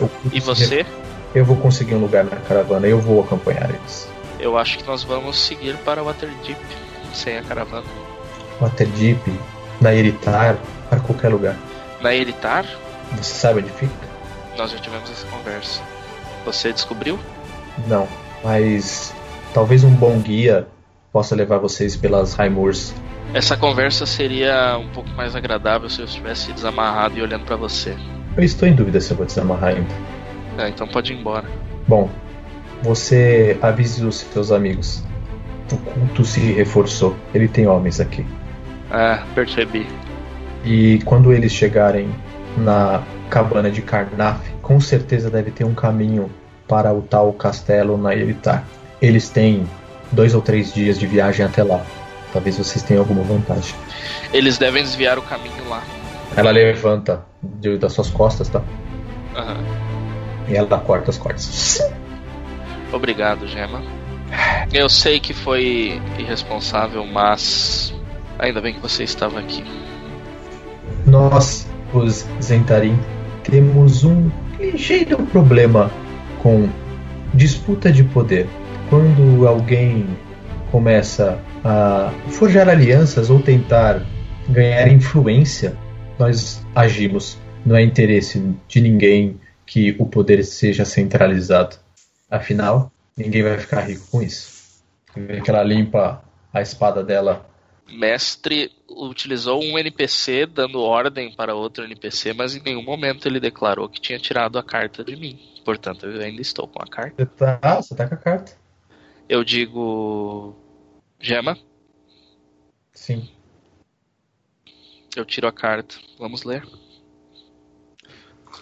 [0.00, 0.86] Eu- E você?
[1.34, 4.08] Eu vou conseguir um lugar na caravana, eu vou acompanhar eles.
[4.40, 6.58] Eu acho que nós vamos seguir para Waterdeep
[7.12, 7.86] sem a caravana.
[8.58, 9.20] Waterdeep,
[9.82, 10.56] na Iritar,
[10.92, 11.56] para qualquer lugar.
[12.02, 12.66] Na Eritar,
[13.16, 14.12] Você sabe onde fica?
[14.58, 15.80] nós já tivemos essa conversa.
[16.44, 17.18] Você descobriu?
[17.88, 18.06] Não,
[18.44, 19.14] mas
[19.54, 20.66] talvez um bom guia
[21.10, 22.94] possa levar vocês pelas Raimurs.
[23.32, 27.96] Essa conversa seria um pouco mais agradável se eu estivesse desamarrado e olhando pra você.
[28.36, 29.94] Eu estou em dúvida se eu vou desamarrar ainda.
[30.58, 31.48] É, então pode ir embora.
[31.88, 32.10] Bom,
[32.82, 35.02] você avise os seus amigos.
[35.72, 37.16] O culto se reforçou.
[37.32, 38.26] Ele tem homens aqui.
[38.90, 39.86] Ah, percebi.
[40.64, 42.08] E quando eles chegarem
[42.56, 46.30] na cabana de Karnaf, com certeza deve ter um caminho
[46.68, 48.64] para o tal castelo na Eritar.
[49.00, 49.66] Eles têm
[50.12, 51.84] dois ou três dias de viagem até lá.
[52.32, 53.74] Talvez vocês tenham alguma vantagem.
[54.32, 55.82] Eles devem desviar o caminho lá.
[56.36, 58.62] Ela levanta de- das suas costas, tá?
[59.36, 59.58] Aham.
[60.48, 61.78] E ela corta as cordas.
[62.92, 63.82] Obrigado, Gemma.
[64.72, 67.94] Eu sei que foi irresponsável, mas
[68.38, 69.62] ainda bem que você estava aqui.
[71.12, 72.98] Nós, os Zentarim,
[73.44, 75.90] temos um ligeiro problema
[76.42, 76.66] com
[77.34, 78.48] disputa de poder.
[78.88, 80.06] Quando alguém
[80.70, 84.02] começa a forjar alianças ou tentar
[84.48, 85.76] ganhar influência,
[86.18, 87.36] nós agimos.
[87.66, 91.76] Não é interesse de ninguém que o poder seja centralizado.
[92.30, 94.80] Afinal, ninguém vai ficar rico com isso.
[95.14, 97.44] Vê que ela limpa a espada dela
[97.90, 103.88] Mestre utilizou um NPC dando ordem para outro NPC, mas em nenhum momento ele declarou
[103.88, 105.38] que tinha tirado a carta de mim.
[105.64, 107.24] Portanto, eu ainda estou com a carta.
[107.24, 108.52] Você tá, ah, você tá com a carta?
[109.28, 110.56] Eu digo.
[111.20, 111.56] Gema,
[112.92, 113.30] Sim.
[115.14, 115.96] eu tiro a carta.
[116.18, 116.66] Vamos ler.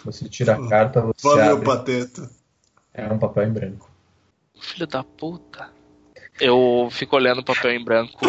[0.05, 1.65] Você tira a carta, você Valeu, abre.
[1.65, 2.29] pateta.
[2.93, 3.89] É um papel em branco.
[4.59, 5.71] Filho da puta.
[6.41, 8.19] Eu fico olhando o papel em branco.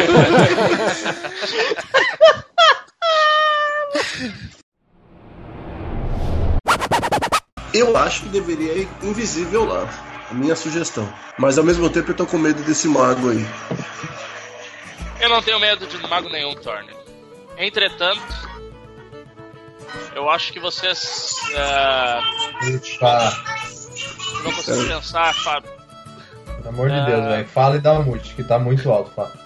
[7.73, 9.89] Eu acho que deveria ir invisível lá.
[10.29, 11.11] A minha sugestão.
[11.39, 13.43] Mas ao mesmo tempo eu tô com medo desse mago aí.
[15.19, 16.93] Eu não tenho medo de mago nenhum, Thorne.
[17.57, 18.21] Entretanto,
[20.15, 22.19] eu acho que vocês é,
[22.59, 23.43] Puxa,
[24.43, 25.82] não conseguem pensar, Fábio.
[26.63, 27.05] Pelo amor de Ah.
[27.05, 27.47] Deus, velho.
[27.47, 29.42] Fala e dá um mute, que tá muito alto, Fábio.